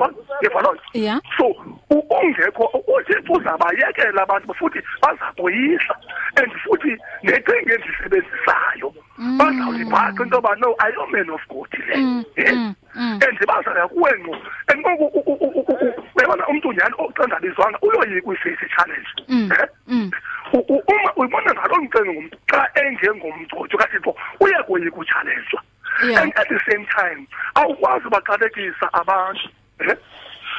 loo 0.00 0.08
nto 0.42 0.76
Yeah. 0.94 1.20
so 1.36 1.54
ungekho 1.90 2.64
uthixo 2.96 3.32
uzabayekela 3.32 4.22
abantu 4.22 4.54
futhi 4.54 4.80
baza 5.02 5.32
kuyihla 5.36 5.94
and 6.36 6.52
futhi 6.64 6.96
necinga 7.22 7.74
endisebenzisayo. 7.74 8.94
Bazawulibhaqa 9.18 10.22
into 10.22 10.36
yoba 10.36 10.54
no 10.56 10.74
ayoman 10.78 11.30
of 11.30 11.40
god 11.48 11.68
le. 11.88 11.96
Mm, 11.96 12.24
mm, 12.36 12.74
mm. 12.94 13.20
and 13.22 13.38
bazaya 13.46 13.88
kuwe 13.88 14.12
ngqo. 14.18 14.36
And 14.68 14.80
ngoku 14.80 15.98
uyabona 16.16 16.46
umntu 16.46 16.72
nyhani 16.72 16.94
ocengabizwanga 16.98 17.78
uyoyika 17.82 18.28
uyi-face 18.28 18.68
challenge. 18.76 19.10
Mm, 19.28 19.50
mm. 19.88 20.10
Uma 20.52 21.12
uyibona 21.16 21.54
ngaloo 21.54 21.82
mcengo 21.82 22.12
ngumntu 22.12 22.38
xa 22.46 22.70
engengomgcotho 22.74 23.78
kathixo 23.78 24.14
uyakoyika 24.48 24.96
utshalentshwa 24.96 25.62
Yeah. 26.04 26.22
and 26.22 26.32
at 26.38 26.46
the 26.48 26.60
same 26.70 26.86
time 26.86 27.26
awukwazi 27.54 28.06
ubaqalekisa 28.06 28.92
abantu 28.92 29.48
eh? 29.78 29.96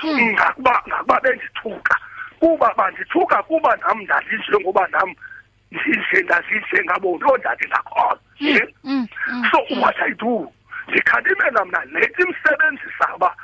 ngakuba 0.06 0.84
ngakuba 0.88 1.20
bendithuka 1.20 1.96
kuba 2.40 2.74
bandithuka 2.78 3.44
kuba 3.44 3.76
nam 3.78 4.02
ndalinje 4.02 4.58
ngoba 4.62 4.88
nam 4.92 5.16
ndinje 5.72 6.22
ndazinje 6.24 6.84
ngabo 6.84 7.18
loo 7.22 7.38
ndandingakhona 7.38 8.20
eh? 8.40 8.68
mm, 8.84 9.08
mm, 9.28 9.46
so 9.52 9.80
what 9.82 9.96
i 10.02 10.12
do 10.14 10.52
ndikhalimela 10.88 11.66
mna 11.66 11.86
lethi 11.86 12.22
imsebenzisa 12.22 13.16
uba 13.16 13.36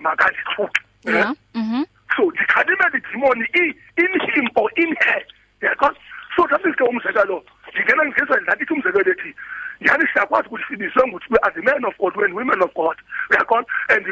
makandixhuke 0.00 0.82
yeah 1.04 1.34
mhm 1.54 1.84
so 2.16 2.22
ndikhalimela 2.30 2.96
idimoni 2.98 3.46
in 3.96 4.20
him 4.34 4.48
or 4.56 4.70
in 4.76 4.96
her 4.96 5.22
because 5.60 5.96
so 6.36 6.46
that 6.46 6.66
is 6.66 6.74
ke 6.76 6.84
umzekelo 6.84 7.44
ndingena 7.72 8.04
ngizizwe 8.06 8.40
ndlathi 8.40 8.72
umzekelo 8.72 9.10
ethi 9.10 9.34
yani 9.84 10.04
siyakwazi 10.12 10.48
ukuthi 10.48 10.64
sibizwe 10.68 11.02
ngokuthi 11.06 11.32
we 11.32 11.38
are 11.42 11.54
the 11.54 11.62
men 11.62 11.84
of 11.84 11.94
God 11.98 12.16
when 12.16 12.34
women 12.34 12.62
of 12.62 12.74
God 12.74 12.96
uyakona 13.30 13.66
and 13.90 14.06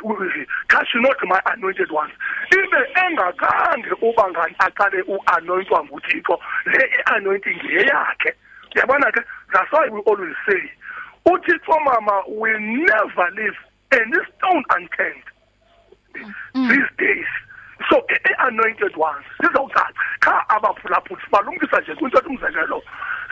touch 0.69 0.93
not 0.95 1.17
my 1.25 1.41
anointed 1.53 1.91
ones. 1.91 2.13
Ibe 2.53 2.81
engakhange 3.03 3.93
uba 4.03 4.31
ngani 4.31 4.55
aqale 4.59 5.03
uanointwa 5.03 5.85
nguThixo. 5.85 6.39
Le 6.67 6.83
anointing 7.07 7.59
ngeyakhe. 7.65 8.35
Uyabona 8.77 9.13
ke 9.13 9.21
that's 9.53 9.73
why 9.73 9.89
we 9.89 10.01
always 10.07 10.37
say 10.49 10.63
uThixo 11.27 11.77
mama 11.85 12.23
will 12.29 12.61
never 12.61 13.27
leave 13.37 13.59
any 13.93 14.19
stone 14.37 14.65
unturned. 14.77 15.25
Mm. 16.55 16.69
these 16.69 16.91
days 16.99 17.27
so 17.93 18.03
i-anointed 18.09 18.97
ones 18.97 19.25
sizawucaca 19.37 19.93
cha 20.25 20.49
abaphulaphuli 20.49 21.21
sibalumkisa 21.25 21.81
nje 21.81 21.95
kwinto 21.95 22.19
umzekelo 22.29 22.83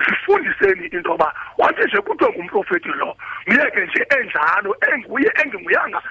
sifundiseni 0.05 0.87
into 0.87 1.11
yoba 1.11 1.35
wathi 1.59 1.85
nje 1.85 2.01
kuthiwe 2.01 2.33
ngumprofeti 2.33 2.88
lo 2.88 3.16
myeke 3.46 3.81
nje 3.81 4.07
enjalo 4.18 4.77
enguye 4.92 5.33
enginguyanga 5.44 6.03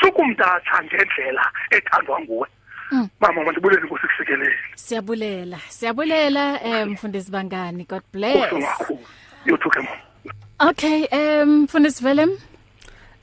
sukumntatha 0.00 0.82
ngendlela 0.84 1.50
ethandwa 1.70 2.20
nguwe 2.20 2.48
Mm. 2.92 3.08
Mama 3.20 3.44
mandibulele 3.44 3.82
inkosi 3.82 4.06
kusikelele. 4.06 4.54
Siyabulela. 4.74 5.58
Siyabulela 5.68 6.64
eh 6.64 6.86
mfundisi 6.86 7.30
bangani. 7.30 7.84
God 7.84 8.02
bless. 8.12 8.52
Yothuke 9.44 9.78
mama. 9.78 9.96
Okay, 10.70 11.06
um 11.12 11.62
mfundisi 11.62 12.04
Velem. 12.04 12.30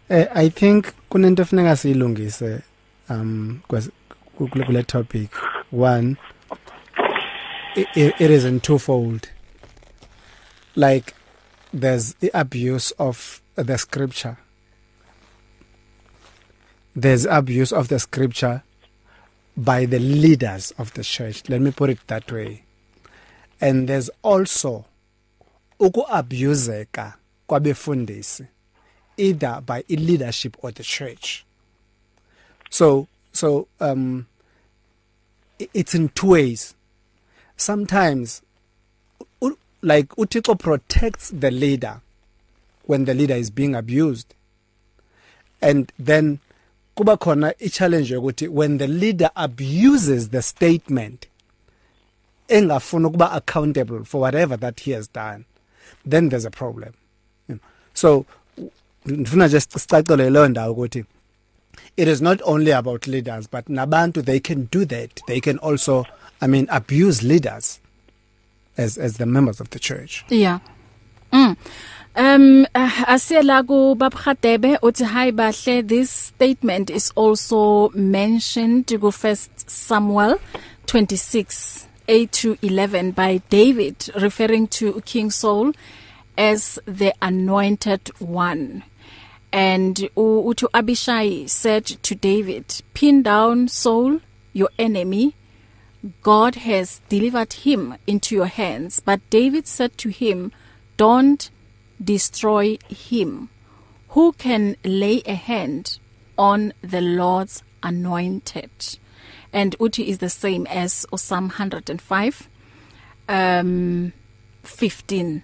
Eh 0.09 0.27
I 0.35 0.49
think 0.49 0.85
kunento 1.09 1.41
efuneka 1.41 1.75
siyilungise 1.75 2.61
um 3.09 3.63
kule 3.67 4.83
topic. 4.83 5.33
One 5.71 6.17
it, 7.75 7.87
it 7.95 8.31
is 8.31 8.45
in 8.45 8.59
twofold. 8.59 9.29
Like 10.75 11.13
there's 11.73 12.13
the 12.15 12.31
abuse 12.33 12.91
of 12.91 13.41
the 13.55 13.77
scripture. 13.77 14.37
There's 16.95 17.25
abuse 17.25 17.71
of 17.71 17.87
the 17.87 17.99
scripture 17.99 18.63
by 19.57 19.85
the 19.85 19.99
leaders 19.99 20.71
of 20.77 20.93
the 20.93 21.03
church. 21.03 21.49
Let 21.49 21.61
me 21.61 21.71
put 21.71 21.89
it 21.89 21.99
that 22.07 22.31
way. 22.31 22.63
And 23.59 23.87
there's 23.87 24.09
also 24.21 24.85
ukuabuseka 25.79 27.13
kwabefundisi 27.47 28.47
either 29.17 29.61
by 29.65 29.83
leadership 29.89 30.57
or 30.61 30.71
the 30.71 30.83
church. 30.83 31.45
So 32.73 33.07
so 33.33 33.67
um 33.79 34.25
it's 35.59 35.93
in 35.93 36.09
two 36.09 36.29
ways. 36.29 36.73
Sometimes 37.55 38.41
like 39.83 40.09
uThixo 40.15 40.57
protects 40.57 41.29
the 41.29 41.51
leader 41.51 42.01
when 42.85 43.05
the 43.05 43.13
leader 43.13 43.35
is 43.35 43.51
being 43.51 43.75
abused. 43.75 44.33
And 45.61 45.91
then 45.99 46.39
kuba 46.97 47.15
khona 47.17 47.53
i 47.61 47.67
challenge 47.67 48.09
ukuthi 48.11 48.49
when 48.49 48.79
the 48.79 48.87
leader 48.87 49.29
abuses 49.35 50.29
the 50.29 50.41
statement 50.41 51.27
engafuna 52.49 53.11
ukuba 53.11 53.35
accountable 53.35 54.03
for 54.03 54.21
whatever 54.21 54.57
that 54.57 54.79
he 54.81 54.91
has 54.91 55.07
done 55.07 55.45
then 56.05 56.29
there's 56.29 56.45
a 56.45 56.51
problem 56.51 56.93
you 57.47 57.55
know? 57.55 57.61
so 57.95 58.25
ngifuna 59.07 59.49
just 59.49 59.71
sicacele 59.71 60.29
leyo 60.29 60.47
ndawo 60.47 60.73
ukuthi 60.73 61.05
it 61.97 62.07
is 62.07 62.21
not 62.21 62.41
only 62.43 62.71
about 62.71 63.07
leaders 63.07 63.47
but 63.47 63.65
nabantu 63.65 64.23
they 64.23 64.39
can 64.39 64.65
do 64.65 64.85
that. 64.85 65.21
They 65.27 65.39
can 65.39 65.57
also 65.59 66.05
i 66.41 66.47
mean 66.47 66.67
abuse 66.69 67.23
leaders 67.23 67.79
as 68.77 68.97
as 68.97 69.17
the 69.17 69.25
members 69.25 69.59
of 69.59 69.69
the 69.69 69.79
church. 69.79 70.25
Yeah. 70.29 70.59
Mm. 71.31 71.57
Um 72.15 72.65
asiyela 72.75 73.65
ku 73.67 73.95
babkhadebe 73.95 74.77
uthi 74.81 75.05
hi 75.05 75.31
bahle 75.31 75.87
this 75.87 76.11
statement 76.11 76.89
is 76.89 77.11
also 77.15 77.89
mentioned 77.89 78.85
to 78.87 78.97
go 78.97 79.09
first 79.09 79.69
Samuel 79.69 80.39
26 80.85 81.87
8 82.07 82.31
to 82.31 82.57
11 82.61 83.11
by 83.11 83.41
David 83.49 84.09
referring 84.21 84.67
to 84.67 85.01
King 85.05 85.31
Saul 85.31 85.71
as 86.37 86.77
the 86.85 87.13
anointed 87.21 88.09
one. 88.19 88.83
And 89.53 89.97
uthi 90.17 90.67
Abishai 90.73 91.45
said 91.45 91.85
to 91.85 92.15
David 92.15 92.81
pin 92.95 93.21
down 93.21 93.67
Saul 93.67 94.19
your 94.51 94.69
enemy. 94.79 95.35
God 96.23 96.55
has 96.55 97.01
delivered 97.07 97.53
him 97.53 97.95
into 98.07 98.33
your 98.33 98.47
hands. 98.47 98.99
But 98.99 99.21
David 99.29 99.67
said 99.67 99.95
to 99.99 100.09
him 100.09 100.51
don't 100.97 101.51
destroy 102.03 102.79
him. 102.89 103.49
Who 104.09 104.33
can 104.33 104.75
lay 104.83 105.21
a 105.27 105.35
hand 105.35 105.99
on 106.35 106.73
the 106.81 107.01
Lord's 107.01 107.61
anointed? 107.83 108.97
And 109.53 109.77
uthi 109.77 110.07
is 110.07 110.17
the 110.17 110.31
same 110.31 110.65
as 110.65 111.05
Psalm 111.15 111.45
105 111.45 112.49
um 113.29 114.11
15 114.63 115.43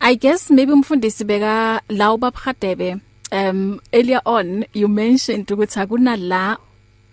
I 0.00 0.14
guess 0.14 0.50
maybe 0.50 0.72
umfundisi 0.72 1.24
beka 1.24 1.80
la 1.88 2.12
ubabhadebe 2.12 3.00
um 3.32 3.80
earlier 3.92 4.20
on 4.24 4.64
you 4.72 4.88
mentioned 4.88 5.46
ukuthi 5.50 5.80
akuna 5.80 6.16
la 6.16 6.56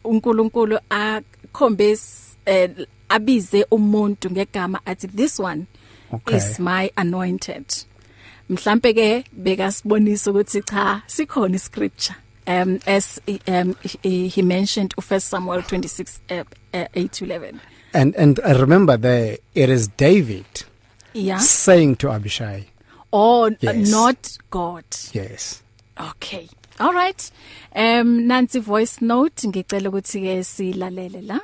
uNkulunkulu 0.04 0.80
akhombe 0.90 1.98
eh, 2.46 2.70
abize 3.10 3.66
umuntu 3.72 4.32
ngegama 4.32 4.80
athi 4.86 5.08
this 5.08 5.40
one 5.40 5.66
okay. 6.12 6.38
is 6.38 6.60
my 6.60 6.92
anointed. 6.96 7.66
Mhlambe 8.50 8.94
ke 8.94 9.26
beka 9.32 9.72
sibonisa 9.72 10.32
ukuthi 10.32 10.62
cha 10.62 11.02
sikhona 11.08 11.56
iscripture 11.56 12.16
um 12.48 12.80
as 12.86 13.20
um 13.48 13.76
he 14.04 14.42
mentioned 14.42 14.94
first 15.02 15.28
Samuel 15.28 15.62
26 15.62 16.20
uh, 16.30 16.44
uh, 16.74 16.86
8 16.94 17.12
to 17.12 17.26
11 17.26 17.60
and 17.94 18.16
and 18.16 18.40
I 18.46 18.52
remember 18.52 18.98
there 18.98 19.38
it 19.56 19.70
is 19.70 19.88
David 19.88 20.46
yeah. 21.14 21.40
saying 21.40 21.96
to 21.98 22.12
Abishai 22.12 22.66
or 23.16 23.52
yes. 23.62 23.76
uh, 23.76 23.98
not 23.98 24.38
God. 24.50 24.84
Yes. 25.14 25.64
Okay. 26.12 26.50
All 26.80 26.94
right. 26.94 27.32
Um 27.76 28.28
nansi 28.28 28.60
voice 28.60 29.02
note 29.02 29.48
ngicela 29.48 29.90
ukuthi 29.90 30.20
ke 30.22 30.44
silalele 30.44 31.22
la. 31.22 31.40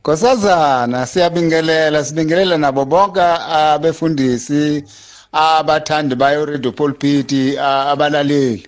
Nkosazana 0.00 1.06
siyabingelela 1.06 2.04
sibingelela 2.04 2.58
nabo 2.58 2.84
bonke 2.84 3.20
abefundisi 3.20 4.84
abathandi 5.32 6.14
bayo 6.14 6.44
radio 6.44 6.72
pulpit 6.72 7.32
abalaleli 7.58 8.66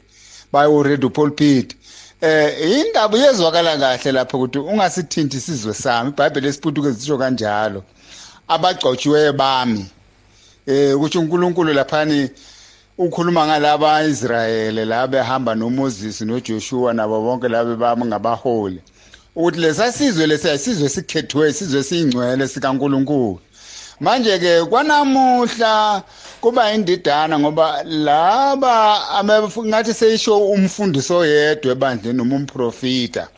bayo 0.53 0.83
radio 0.83 1.11
pulpit 1.11 1.77
eh 2.21 2.71
indaba 2.71 3.19
yezwakala 3.19 3.77
kahle 3.79 4.13
lapho 4.13 4.37
ukuthi 4.37 4.59
ungasithinti 4.59 5.37
isizwe 5.37 5.75
sami 5.75 6.11
iBhayibheli 6.11 6.47
lesiphutuke 6.47 6.91
zisho 6.91 7.19
kanjalo. 7.19 7.85
Abagcotshiweyo 8.49 9.33
bami 9.33 9.87
eh 10.69 10.97
ukuthi 10.97 11.19
uNkulunkulu 11.19 11.73
laphani 11.73 12.31
ukhuluma 12.99 13.47
ngalaba 13.47 14.05
Israyele 14.05 14.85
la 14.85 15.07
behamba 15.07 15.55
noMoses 15.55 16.21
noJoshua 16.21 16.93
nabo 16.93 17.21
bonke 17.23 17.49
laba 17.49 17.77
bami 17.77 18.05
ngabaholi. 18.05 18.81
Ukuthi 19.37 19.61
lesasizwe 19.61 20.27
lesiyisizwe 20.27 20.89
sikhethwe 20.89 21.51
isizwe 21.51 21.83
siyingcwele 21.83 22.49
sikaNkuluNkulu. 22.49 23.41
Manje 24.01 24.39
ke 24.39 24.65
kwanamuhla 24.65 26.03
kuba 26.41 26.73
indidana 26.73 27.39
ngoba 27.39 27.83
laba 27.83 29.01
ngathi 29.67 29.95
seyisho 29.95 30.39
umfundisi 30.39 31.13
oyedwa 31.13 31.73
ebandleni 31.73 32.19
noma 32.19 32.37
umprofita 32.37 33.29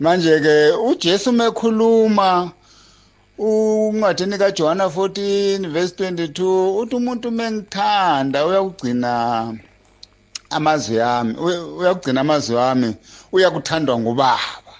manje 0.00 0.40
ke 0.40 0.70
uJesu 0.70 1.32
mekhuluma 1.32 2.50
uncwadini 3.38 4.38
kaJohana 4.38 4.84
14 4.84 5.68
verse 5.68 5.94
22 6.10 6.78
uthi 6.78 6.96
umuntu 6.96 7.30
mengithanda 7.30 8.46
uyakugcina 8.46 9.54
amazwi 10.50 10.96
yami 10.96 11.34
uyakugcina 11.78 12.20
amazwi 12.20 12.56
yami 12.56 12.94
uyakuthandwa 13.32 13.98
ngubaba 13.98 14.74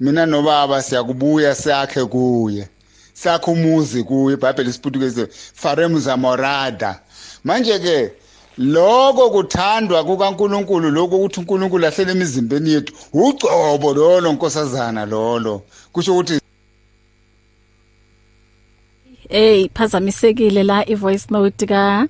mina 0.00 0.26
nobaba 0.26 0.82
siyakubuya 0.82 1.54
sakhe 1.54 2.04
kuye 2.04 2.68
sakho 3.12 3.52
umuzi 3.52 4.04
kuye 4.04 4.34
iBhayibheli 4.34 4.70
isiputukeze 4.70 5.28
farem 5.54 5.98
zamorada. 5.98 7.00
Manje 7.44 7.78
ke 7.78 8.12
lokho 8.58 9.30
kuthandwa 9.30 10.04
kukaNkuluNkulu 10.04 10.90
lokho 10.90 11.16
ukuthi 11.16 11.40
uNkulunkulu 11.40 11.86
ahlele 11.86 12.12
emizimbeni 12.12 12.70
yethu 12.70 12.92
ucobo 13.12 13.94
lolo 13.94 14.32
nkosazana 14.32 15.06
lolo. 15.06 15.62
Kusho 15.92 16.12
ukuthi 16.12 16.40
Hey 19.30 19.68
phazamisekile 19.68 20.64
la 20.64 20.84
ivoice 20.90 21.30
note 21.30 21.66
ka 21.66 22.08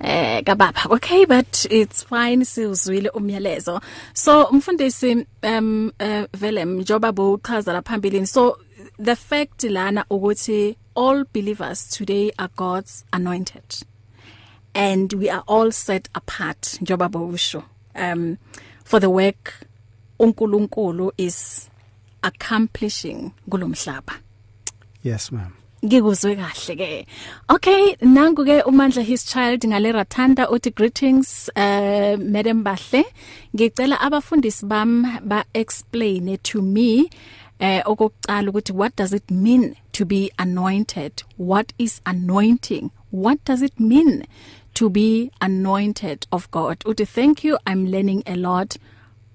eh 0.00 0.42
kababa 0.44 0.86
okay? 0.90 1.24
But 1.24 1.66
it's 1.70 2.04
fine 2.04 2.44
siuzwile 2.44 3.10
umyalezo. 3.10 3.80
So 4.14 4.48
mfundisi 4.52 5.26
um 5.42 5.92
uh, 6.00 6.24
vele 6.32 6.64
njoba 6.64 7.12
bo 7.12 7.32
uchaza 7.32 7.72
la 7.72 7.82
phambilini 7.82 8.26
so 8.26 8.58
the 8.96 9.16
fact 9.16 9.64
lana 9.64 10.04
ukuthi 10.10 10.76
all 10.94 11.24
believers 11.32 11.88
today 11.88 12.30
are 12.38 12.50
God's 12.54 13.04
anointed. 13.12 13.82
And 14.72 15.12
we 15.14 15.30
are 15.30 15.42
all 15.48 15.72
set 15.72 16.08
apart 16.14 16.78
njoba 16.80 17.10
bo 17.10 17.26
usho 17.26 17.64
um 17.96 18.38
for 18.84 19.00
the 19.00 19.10
work 19.10 19.66
uNkulunkulu 20.20 21.10
is 21.18 21.68
accomplishing 22.22 23.32
kulomhlaba. 23.50 24.12
Yes 25.02 25.32
ma'am. 25.32 25.56
Ngikuzwe 25.84 26.36
kahle 26.36 26.74
ke. 26.76 27.06
Okay 27.50 27.96
nangu 28.00 28.44
ke 28.46 28.62
umandla 28.70 29.02
his 29.02 29.24
child 29.24 29.60
ngale 29.62 29.90
Rathanda 29.92 30.46
uthi 30.46 30.70
greetings 30.74 31.50
uh 31.56 32.16
madam 32.18 32.62
Bahle. 32.62 33.02
Ngicela 33.54 33.98
abafundisi 33.98 34.68
bam 34.68 35.18
ba 35.24 35.44
explain 35.54 36.38
to 36.42 36.62
me 36.62 37.10
eh 37.58 37.82
okokucala 37.84 38.50
ukuthi 38.50 38.72
what 38.72 38.94
does 38.94 39.12
it 39.12 39.28
mean 39.30 39.74
to 39.92 40.04
be 40.04 40.30
anointed? 40.38 41.24
What 41.36 41.72
is 41.78 42.00
anointing? 42.06 42.92
What 43.10 43.44
does 43.44 43.60
it 43.62 43.80
mean 43.80 44.24
to 44.74 44.88
be 44.88 45.32
anointed 45.40 46.26
of 46.30 46.48
God? 46.52 46.78
Uthi 46.86 47.08
thank 47.08 47.42
you 47.42 47.58
i'm 47.66 47.86
learning 47.86 48.22
a 48.26 48.36
lot. 48.36 48.76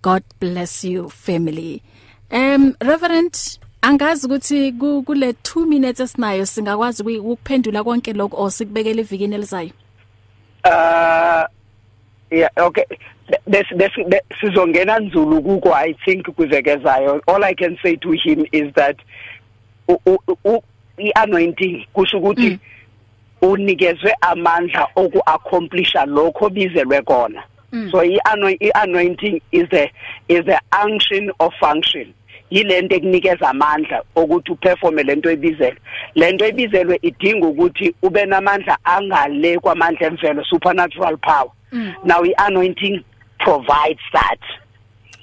God 0.02 0.24
bless 0.40 0.86
you 0.86 1.10
family. 1.10 1.84
Um 2.32 2.78
reverend 2.82 3.60
angazi 3.82 4.26
ukuthi 4.26 4.72
kule 4.72 5.32
2 5.32 5.66
minutes 5.66 6.00
esinayo 6.00 6.46
singakwazi 6.46 7.04
ukuphendula 7.04 7.84
konke 7.84 8.14
lokho 8.14 8.44
osikubekele 8.44 9.02
evikini 9.02 9.36
elizayo? 9.36 9.72
Uh 10.66 11.46
yeah 12.32 12.52
okay. 12.58 12.86
Des 13.48 13.66
des 13.76 13.92
sizongena 14.40 15.00
nzulu 15.00 15.42
kuko 15.42 15.74
i 15.76 15.94
think 15.94 16.26
kuzekezayo. 16.26 17.22
All 17.28 17.44
i 17.44 17.54
can 17.54 17.78
say 17.82 17.96
to 17.96 18.12
him 18.12 18.46
is 18.52 18.74
that 18.74 18.98
i-anointing 20.98 21.86
kusho 21.94 22.18
ukuthi 22.18 22.50
mm. 22.50 22.60
unikezwe 23.42 24.16
amandla 24.22 24.88
oku 24.96 25.22
accomplisha 25.26 26.06
lokho 26.06 26.50
bizelwe 26.50 27.02
kona. 27.02 27.44
Mm. 27.72 27.92
so 27.92 28.02
i-anointing 28.02 29.42
is 29.52 29.70
the 29.70 29.92
is 30.30 30.46
the 30.46 30.60
unction 30.86 31.32
of 31.40 31.54
function. 31.60 32.14
Yilento 32.50 32.96
ekunikeza 32.96 33.50
amandla 33.50 34.04
ukuthi 34.16 34.52
uperforme 34.52 35.04
lento 35.04 35.30
ebizelwe 35.30 35.78
lento 36.16 36.46
ebizelwe 36.46 37.00
idinga 37.02 37.48
ukuthi 37.48 37.96
ube 38.02 38.26
namandla 38.26 38.78
angale 38.84 39.60
kwamandla 39.60 40.08
emvelo 40.08 40.44
supernatural 40.44 41.18
power. 41.18 41.52
Mm. 41.72 41.94
now 42.04 42.24
i-anointing 42.24 43.04
provides 43.40 44.04
that. 44.14 44.40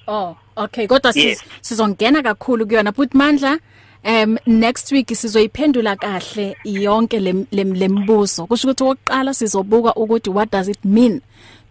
Oh 0.07 0.37
okay 0.57 0.87
kodwa 0.87 1.12
yes. 1.14 1.45
sizongena 1.61 2.22
kakhulu 2.22 2.66
kuyona 2.66 2.93
but 2.93 3.14
mandla 3.14 3.59
um 4.05 4.39
next 4.47 4.93
week 4.93 5.09
sizoyiphendula 5.09 5.97
kahle 5.97 6.57
yonke 6.64 7.20
lembuzo 7.53 8.47
kusho 8.47 8.68
ukuthi 8.68 8.85
oqala 8.85 9.35
sizobuka 9.35 9.95
ukuthi 9.95 10.31
what 10.31 10.51
does 10.51 10.68
it 10.68 10.85
mean 10.85 11.20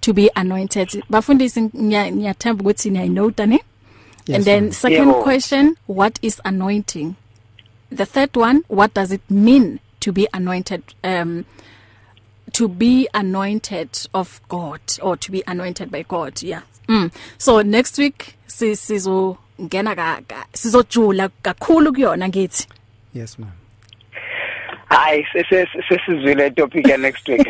to 0.01 0.14
be 0.14 0.30
anointed? 0.36 1.04
Bafundisi 1.10 1.62
ngiyathemba 1.62 2.62
ukuthi 2.62 2.89
niyayi 2.89 3.10
note 3.10 3.45
ne 3.45 3.60
yes, 4.26 4.38
and 4.38 4.45
then 4.45 4.71
second 4.71 5.09
yeah. 5.09 5.21
question 5.21 5.78
what 5.88 6.19
is 6.21 6.41
anointing? 6.45 7.15
The 7.89 8.05
third 8.05 8.36
one 8.36 8.63
what 8.67 8.93
does 8.93 9.11
it 9.11 9.21
mean 9.30 9.80
to 9.99 10.11
be 10.11 10.28
anointed 10.34 10.84
um 11.03 11.45
to 12.53 12.67
be 12.67 13.07
anointed 13.13 14.07
of 14.13 14.41
God 14.47 14.82
or 15.01 15.17
to 15.17 15.32
be 15.32 15.43
anointed 15.47 15.91
by 15.91 16.03
God? 16.03 16.41
Yeah. 16.41 16.61
Mm. 16.88 17.13
so 17.38 17.61
next 17.61 17.97
week 17.97 18.36
sizo 18.47 19.38
ngena 19.61 19.95
ka 19.95 20.45
sizojula 20.53 21.30
kakhulu 21.41 21.93
kuyona 21.93 22.28
ngithi. 22.30 22.67
Yes 23.13 23.39
ma'am. 23.39 23.51
Hayi 24.93 25.25
sesizwile 25.89 26.49
topic 26.51 26.85
next 26.97 27.27
week 27.27 27.47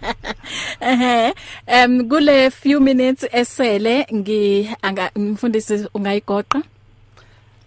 eh 0.80 1.32
um 1.66 2.08
kule 2.08 2.50
few 2.50 2.80
minutes 2.80 3.26
esele 3.32 4.06
ngi 4.14 4.70
anga 4.82 5.10
mfundisi 5.16 5.88
ungayigoqa 5.94 6.62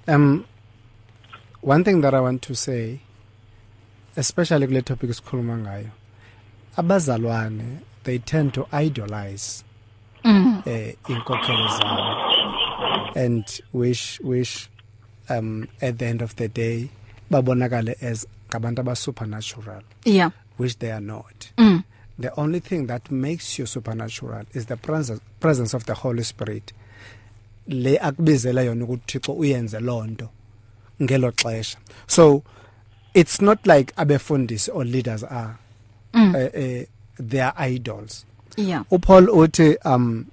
um 0.07 0.43
one 1.63 1.83
thing 1.83 2.01
that 2.01 2.13
i 2.13 2.19
want 2.19 2.41
to 2.41 2.55
say 2.55 2.95
especially 4.15 4.67
kule 4.67 4.81
topic 4.81 5.09
esikhuluma 5.09 5.57
ngayo 5.57 5.89
abazalwane 6.77 7.77
they 8.03 8.19
tend 8.19 8.51
to 8.51 8.67
idolize 8.83 9.63
mm. 10.23 10.61
eh 10.65 10.95
inkokhelo 11.07 11.67
zabo 11.67 12.15
and 13.15 13.45
wish 13.73 14.19
wish 14.23 14.69
um 15.29 15.67
at 15.81 15.97
the 15.97 16.05
end 16.05 16.21
of 16.23 16.35
the 16.35 16.47
day 16.47 16.89
babonakale 17.31 17.95
as 18.01 18.27
ngabantu 18.49 18.79
aba 18.81 18.95
supernatural 18.95 19.83
yeah. 20.05 20.31
which 20.57 20.77
they 20.79 20.91
are 20.91 21.01
not. 21.01 21.51
Mm. 21.57 21.83
the 22.19 22.37
only 22.37 22.59
thing 22.59 22.87
that 22.87 23.09
makes 23.09 23.57
you 23.57 23.65
supernatural 23.65 24.43
is 24.53 24.65
the 24.65 24.75
presence 24.77 25.21
presence 25.39 25.73
of 25.73 25.85
the 25.85 25.93
holy 25.93 26.23
spirit. 26.23 26.73
Le 27.67 27.97
akubizela 27.97 28.63
yona 28.63 28.85
ukuthi 28.85 29.19
Thixo 29.19 29.33
uyenze 29.33 29.79
lonto 29.79 30.29
ngelo 31.01 31.31
xesha. 31.31 31.77
So 32.07 32.43
it's 33.13 33.41
not 33.41 33.65
like 33.65 33.95
abefundisi 33.95 34.69
or 34.73 34.83
leaders 34.83 35.23
are 35.23 35.59
mm. 36.13 36.35
uh, 36.35 36.83
uh, 36.83 36.85
they 37.17 37.39
are 37.39 37.53
idols. 37.55 38.25
Yeah. 38.57 38.83
uPaul 38.91 39.27
uthi 39.27 39.77
um 39.85 40.29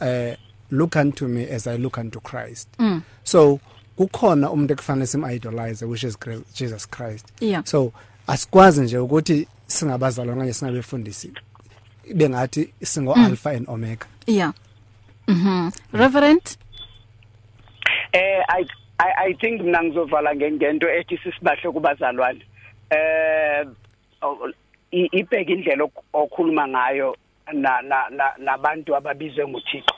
uh 0.00 0.34
look 0.70 0.96
unto 0.96 1.26
me 1.28 1.46
as 1.48 1.66
I 1.66 1.76
look 1.76 1.98
unto 1.98 2.20
Christ. 2.20 2.68
Mm. 2.78 3.02
so 3.24 3.60
kukhona 3.96 4.50
umuntu 4.50 4.72
ekufanele 4.72 5.06
sim 5.06 5.24
idolize 5.24 5.84
which 5.84 6.04
is 6.04 6.18
Jesus 6.54 6.90
Christ. 6.90 7.26
Yeah. 7.40 7.64
so 7.64 7.92
asikwazi 8.26 8.80
nje 8.80 8.98
ukuthi 8.98 9.48
singabazalwa 9.66 10.36
kanye 10.36 10.52
singabefundisi 10.52 11.32
bengathi 12.14 12.72
singo 12.82 13.14
mm. 13.14 13.24
alpha 13.24 13.50
and 13.50 13.68
omega. 13.68 14.06
Yeah. 14.26 14.52
Mhm 15.28 15.70
reverend? 15.92 16.56
Eh 18.12 18.44
i 18.48 18.66
i 18.98 19.12
i 19.30 19.34
think 19.34 19.62
mina 19.62 19.82
ngizovala 19.82 20.34
ngento 20.34 20.90
ethi 20.90 21.18
sisibahle 21.18 21.70
kubazalwane. 21.72 22.42
Eh 22.90 23.66
ibheka 24.92 25.52
indlela 25.52 25.88
okhuluma 26.12 26.68
ngayo 26.68 27.16
na 27.52 27.82
nabantu 28.38 28.96
ababizwe 28.96 29.48
nguThixo. 29.48 29.94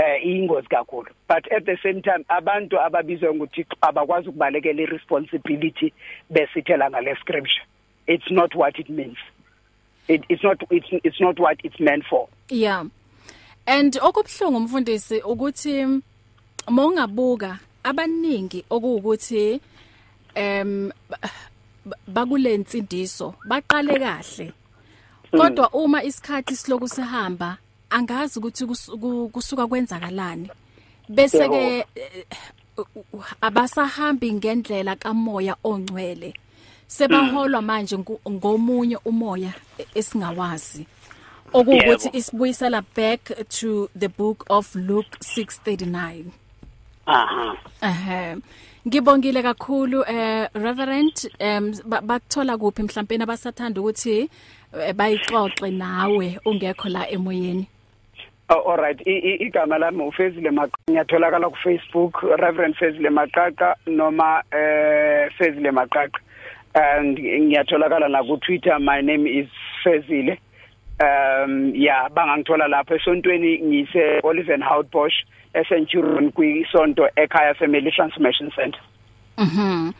Eh 0.00 0.26
ingozi 0.26 0.68
kakhulu. 0.68 1.10
But 1.28 1.52
at 1.52 1.66
the 1.66 1.76
same 1.82 2.02
time 2.02 2.24
abantu 2.28 2.80
ababizwe 2.80 3.34
nguThixo 3.34 3.76
abakwazi 3.80 4.28
ukubalekela 4.28 4.82
iresponsibility 4.82 5.92
besithela 6.30 6.90
ngale 6.90 7.16
scripture. 7.20 7.64
It's 8.06 8.30
not 8.30 8.54
what 8.54 8.78
it 8.78 8.88
means. 8.88 9.18
It, 10.08 10.24
it's 10.28 10.42
not 10.42 10.62
it's, 10.70 10.86
it's 11.04 11.20
not 11.20 11.38
what 11.38 11.58
it's 11.64 11.78
meant 11.78 12.04
for. 12.10 12.28
Yeah. 12.48 12.84
And 13.66 13.98
okubhlungu 14.02 14.56
umfundisi 14.56 15.20
ukuthi 15.20 16.02
mongabuka 16.68 17.58
abaningi 17.84 18.64
okuwukuthi 18.70 19.60
em 20.34 20.92
bakulensindiso 22.06 23.34
baqale 23.44 23.98
kahle. 23.98 24.52
Kodwa 25.30 25.70
uma 25.72 26.02
isikhathi 26.02 26.56
siloku 26.56 26.88
sihamba 26.88 27.58
angazi 27.90 28.38
ukuthi 28.38 28.66
kusuka 29.32 29.66
kwenzakalani. 29.66 30.50
Bese 31.08 31.48
ke 31.48 31.86
abasahambi 33.40 34.32
ngendlela 34.32 34.96
kamoya 34.96 35.56
ongcwele. 35.64 36.34
Sebaholwa 36.86 37.62
manje 37.62 37.98
ngomunye 38.28 38.96
umoya 39.04 39.52
esingawazi. 39.94 40.86
Okuwukuthi 41.52 42.10
isibuyisela 42.12 42.82
back 42.94 43.20
to 43.48 43.88
the 43.98 44.08
book 44.08 44.44
of 44.48 44.74
Luke 44.74 45.18
6:39 45.20 46.24
aha. 47.06 47.56
Ehe. 47.82 48.36
Ngibongile 48.86 49.42
kakhulu 49.42 50.04
eh 50.06 50.48
reverend 50.54 51.30
um 51.40 51.72
bathola 52.02 52.56
kuphi? 52.58 52.82
Mhlawumbe 52.82 53.22
abasathanda 53.22 53.80
ukuthi 53.80 54.30
bayixoxe 54.94 55.70
nawe 55.70 56.38
ungekho 56.44 56.88
la 56.88 57.10
emoyeni. 57.10 57.66
Oh, 58.52 58.62
all 58.66 58.78
right. 58.78 59.00
Igama 59.06 59.78
lami 59.78 60.02
ufezile 60.02 60.50
maqaqa 60.50 60.90
ngiyatholakala 60.90 61.50
ku 61.50 61.56
Facebook 61.62 62.22
Reverend 62.22 62.74
Fezile 62.74 63.10
Maqaqa 63.10 63.76
noma 63.86 64.42
eh 64.52 65.30
Fezile 65.38 65.70
Maqaqa 65.70 66.18
and 66.74 67.16
ngiyatholakala 67.16 68.08
na 68.10 68.22
ku 68.24 68.36
Twitter 68.38 68.76
my 68.80 69.00
name 69.02 69.24
is 69.26 69.46
Fezile. 69.84 70.36
Um 70.98 71.72
yeah 71.76 72.08
bangangithola 72.08 72.66
lapho. 72.68 72.94
Esontweni 72.98 73.62
ngise 73.62 74.20
Olivenhout 74.24 74.90
Bosch 74.90 75.14
eSenturion 75.54 76.32
kwisonto 76.32 77.06
ekhaya 77.16 77.54
Family 77.54 77.92
Transformation 77.92 78.50
Center. 78.56 78.80
Mhm 79.38 79.92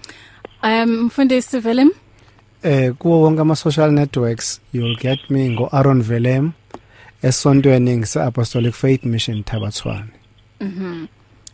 um 0.62 1.04
mfundisi 1.04 1.58
Willem 1.58 1.90
eh 2.64 2.92
kuwo 2.98 3.22
wonke 3.22 3.40
ama 3.40 3.54
social 3.56 3.92
networks. 3.92 4.60
You'll 4.72 4.96
get 4.96 5.30
me 5.30 5.48
ngo 5.50 5.68
Aaron 5.72 6.02
Velem. 6.02 6.52
Esontweni 7.22 7.96
ngise 7.96 8.22
Apostolic 8.22 8.74
Faith 8.74 9.04
Mission 9.04 9.44
Thabathwane 9.44 10.10
Mhm 10.60 11.08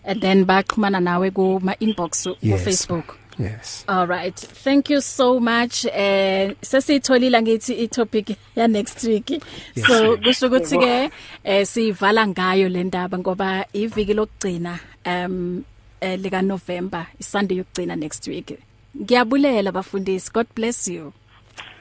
and 0.04 0.20
then 0.20 0.46
baxhumana 0.46 1.00
nawe 1.02 1.30
ku 1.34 1.58
ma 1.62 1.72
inbox 1.80 2.24
ku 2.24 2.36
Yes. 2.40 2.64
Facebook 2.64 3.16
yes 3.38 3.84
All 3.88 4.06
right. 4.06 4.34
Thank 4.64 4.88
you 4.90 5.00
so 5.00 5.40
much. 5.40 5.84
Eh 5.92 6.54
sesitholile 6.62 7.42
ngithi 7.42 7.74
i 7.84 7.86
topic 7.86 8.36
ya 8.56 8.66
next 8.66 9.04
week. 9.04 9.42
So 9.86 10.16
kusho 10.16 10.46
ukuthi 10.48 10.78
ke 10.78 11.10
eh 11.44 11.66
sivala 11.66 12.26
ngayo 12.28 12.68
le 12.68 12.84
ndaba 12.84 13.18
ngoba 13.18 13.66
iviki 13.74 14.14
lokugcina 14.14 14.78
um 15.04 15.64
eh, 16.00 16.18
lika 16.18 16.42
November 16.42 17.06
iSunday 17.20 17.58
yokugcina 17.58 17.96
next 17.98 18.26
week. 18.28 18.58
Ngiyabulela 18.96 19.72
bafundisi. 19.72 20.32
God 20.32 20.46
bless 20.54 20.88
you. 20.88 21.12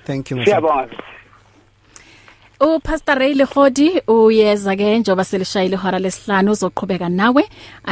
thank 0.05 0.29
you 0.31 0.37
my 0.37 0.43
friend. 0.43 0.63
siyabonga 0.63 0.89
U 2.65 2.79
Pastor 2.79 3.19
Ray 3.19 3.33
Lehodi 3.33 4.01
uyeza 4.07 4.75
ke 4.75 4.99
njoba 4.99 5.23
selishayile 5.23 5.75
ihora 5.75 5.99
lesihlanu 5.99 6.51
uzoqhubeka 6.51 7.09
nawe 7.09 7.43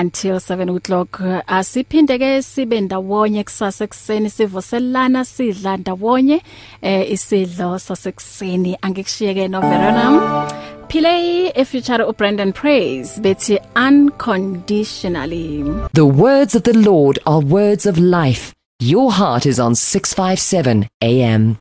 until 0.02 0.36
7 0.36 0.78
o'clock 0.78 1.22
asiphinde 1.48 2.18
ke 2.18 2.42
sibe 2.42 2.82
ndawonye 2.82 3.44
kusasa 3.44 3.84
ekseni 3.84 4.30
sivuselana 4.30 5.26
sidla 5.26 5.78
ndawonye 5.78 6.42
eh 6.82 7.12
isidlo 7.12 7.80
sasekuseni 7.80 8.78
angikushiyeke 8.82 9.48
no 9.48 9.62
Veronam 9.62 10.48
Play 10.88 11.52
a 11.56 11.66
future 11.66 12.04
of 12.04 12.18
Brandon 12.18 12.52
Praise 12.54 13.22
bethi 13.22 13.60
unconditionally 13.76 15.64
The 15.94 16.06
words 16.06 16.56
of 16.56 16.64
the 16.64 16.74
Lord 16.74 17.20
are 17.26 17.46
words 17.46 17.86
of 17.86 17.98
life. 17.98 18.54
Your 18.80 19.12
heart 19.12 19.46
is 19.46 19.60
on 19.60 19.76
657 19.76 20.88
AM. 21.02 21.58